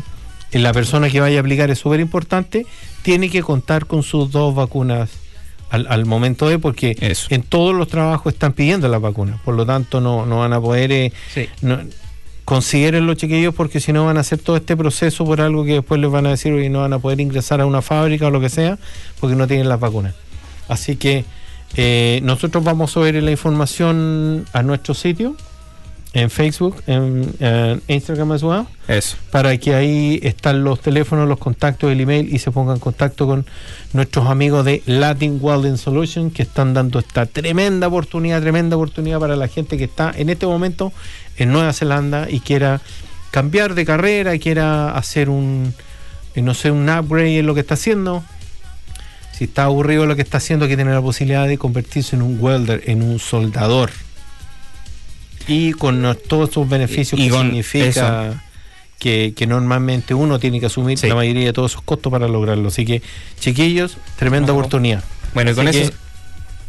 [0.52, 2.66] En la persona que vaya a aplicar es súper importante,
[3.04, 5.25] tiene que contar con sus dos vacunas
[5.76, 7.28] al, al momento de, porque Eso.
[7.30, 10.60] en todos los trabajos están pidiendo las vacunas, por lo tanto no, no van a
[10.62, 10.92] poder...
[10.92, 11.48] eh, Sí.
[11.62, 11.80] no-
[12.46, 15.74] consideren los chiquillos porque si no van a hacer todo este proceso por algo que
[15.74, 18.30] después les van a decir y no van a poder ingresar a una fábrica o
[18.30, 18.78] lo que sea
[19.20, 20.14] porque no tienen las vacunas.
[20.68, 21.26] Así que
[21.76, 25.36] eh, nosotros vamos a subir la información a nuestro sitio
[26.16, 29.18] en Facebook, en, en Instagram as well, Eso.
[29.32, 33.28] para que ahí están los teléfonos, los contactos, el email y se pongan en contacto
[33.28, 33.46] con
[33.92, 39.36] nuestros amigos de Latin Welding Solution que están dando esta tremenda oportunidad, tremenda oportunidad para
[39.36, 40.94] la gente que está en este momento
[41.36, 42.80] en Nueva Zelanda y quiera
[43.32, 45.74] cambiar de carrera, quiera hacer un,
[46.34, 48.24] eh, no sé, un upgrade en lo que está haciendo.
[49.34, 52.38] Si está aburrido lo que está haciendo, que tiene la posibilidad de convertirse en un
[52.40, 53.92] welder, en un soldador.
[55.48, 58.44] Y con todos esos beneficios Y- y que significa
[59.00, 61.08] que, que normalmente uno tiene que asumir Sí.
[61.08, 62.70] la mayoría de todos esos costos para lograrlo.
[62.70, 63.02] Así que,
[63.40, 65.04] chiquillos, tremenda oportunidad.
[65.34, 65.92] Bueno, y con eso.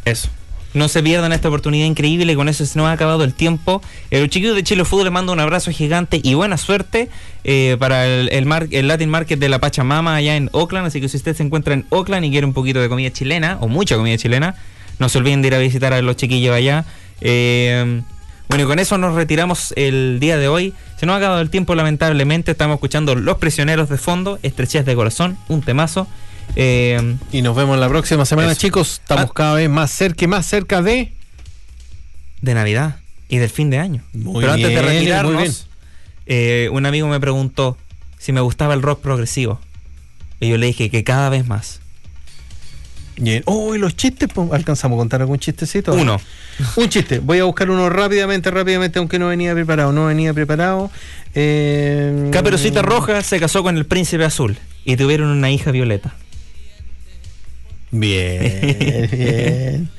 [0.04, 0.28] Eso.
[0.74, 2.34] No se pierdan esta oportunidad increíble.
[2.34, 3.80] Con eso se nos ha acabado el tiempo.
[4.10, 7.08] Eh, los chiquillos de Chile Fútbol les mando un abrazo gigante y buena suerte
[7.44, 10.86] eh, para el, el, mar- el Latin Market de la Pachamama allá en Oakland.
[10.88, 13.56] Así que si usted se encuentra en Oakland y quiere un poquito de comida chilena
[13.62, 14.54] o mucha comida chilena,
[14.98, 16.84] no se olviden de ir a visitar a los chiquillos allá.
[17.22, 18.02] Eh,
[18.48, 20.72] bueno, y con eso nos retiramos el día de hoy.
[20.98, 22.52] Se nos ha acabado el tiempo, lamentablemente.
[22.52, 26.06] Estamos escuchando Los Prisioneros de Fondo, Estrechez de Corazón, un temazo.
[26.54, 28.60] Eh, Y nos vemos la próxima semana, Eso.
[28.60, 29.00] chicos.
[29.02, 29.32] Estamos Ah.
[29.34, 31.12] cada vez más cerca y más cerca de.
[32.40, 32.96] de Navidad
[33.28, 34.02] y del fin de año.
[34.12, 35.00] Muy Pero antes de bien, muy bien.
[35.00, 35.66] retirarnos,
[36.26, 37.76] eh, un amigo me preguntó
[38.18, 39.60] si me gustaba el rock progresivo.
[40.38, 41.80] Y yo le dije que cada vez más.
[43.18, 43.42] Bien.
[43.46, 45.94] Oh, y los chistes, pues, ¿alcanzamos a contar algún chistecito?
[45.94, 46.20] Uno.
[46.76, 47.18] Un chiste.
[47.18, 49.92] Voy a buscar uno rápidamente, rápidamente, aunque no venía preparado.
[49.92, 50.90] No venía preparado.
[51.34, 56.14] Eh, Caperucita Roja se casó con el príncipe azul y tuvieron una hija violeta.
[57.90, 59.90] Bien, bien.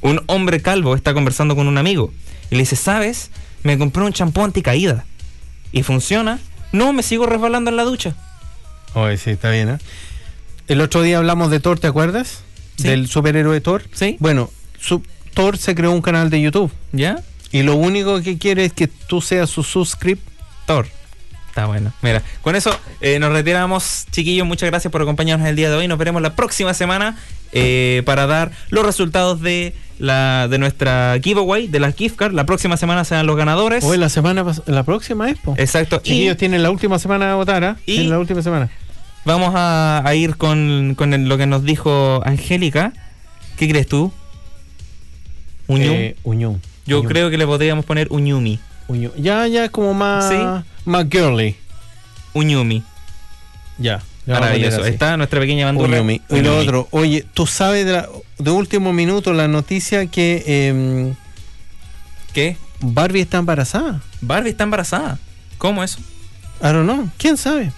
[0.00, 2.12] un hombre calvo está conversando con un amigo
[2.50, 3.30] y le dice, ¿sabes?
[3.62, 5.04] Me compré un champú anticaída.
[5.70, 6.38] ¿Y funciona?
[6.72, 8.14] No, me sigo resbalando en la ducha.
[8.94, 9.78] Oye, sí, está bien, ¿eh?
[10.68, 12.40] El otro día hablamos de Thor, ¿te acuerdas?
[12.76, 12.88] Sí.
[12.88, 13.82] Del superhéroe Thor.
[13.92, 14.16] Sí.
[14.20, 15.02] Bueno, su,
[15.34, 16.70] Thor se creó un canal de YouTube.
[16.92, 17.20] ¿Ya?
[17.50, 20.86] Y lo único que quiere es que tú seas su suscriptor.
[21.48, 21.92] Está bueno.
[22.02, 24.46] Mira, con eso eh, nos retiramos, chiquillos.
[24.46, 25.88] Muchas gracias por acompañarnos el día de hoy.
[25.88, 27.16] Nos veremos la próxima semana
[27.52, 32.32] eh, para dar los resultados de la de nuestra giveaway, de la gift card.
[32.34, 33.82] La próxima semana serán los ganadores.
[33.82, 35.54] Hoy la semana la próxima es, po.
[35.58, 35.96] Exacto.
[36.04, 37.76] Y Chiquillos tienen la última semana a votar, ¿ah?
[37.86, 38.68] Y- Tienen la última semana.
[39.28, 42.92] Vamos a, a ir con, con el- lo que nos dijo Angélica.
[43.56, 44.12] ¿Qué crees tú?
[45.66, 45.92] Uñum.
[45.94, 46.58] Eh, Uñum.
[46.86, 47.08] Yo Uñum.
[47.10, 48.58] creo que le podríamos poner Uñumi.
[48.88, 49.12] Uñum.
[49.16, 50.36] Ya, ya es como más, Sí.
[50.86, 51.56] más girly.
[52.32, 52.82] Uñumi.
[53.78, 54.02] Ya.
[54.26, 54.84] Maravilloso.
[54.84, 55.98] Está nuestra pequeña bandurria.
[56.00, 56.20] Uñumi.
[56.30, 58.08] Y lo otro, oye, tú sabes de, la-
[58.38, 61.14] de último minuto la noticia que em,
[62.32, 62.56] ¿Qué?
[62.80, 64.00] Barbie está embarazada.
[64.20, 65.18] Barbie está embarazada.
[65.58, 65.98] ¿Cómo eso?
[66.60, 67.08] I don't know.
[67.18, 67.72] ¿Quién sabe?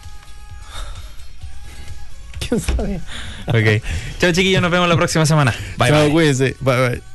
[2.59, 3.01] ¿Quién sabe?
[3.47, 3.83] Ok.
[4.19, 5.55] Chao chiquillos, nos vemos la próxima semana.
[5.79, 6.11] Bye Chao, bye.
[6.13, 6.57] cuídense.
[6.61, 7.10] Bye, bye.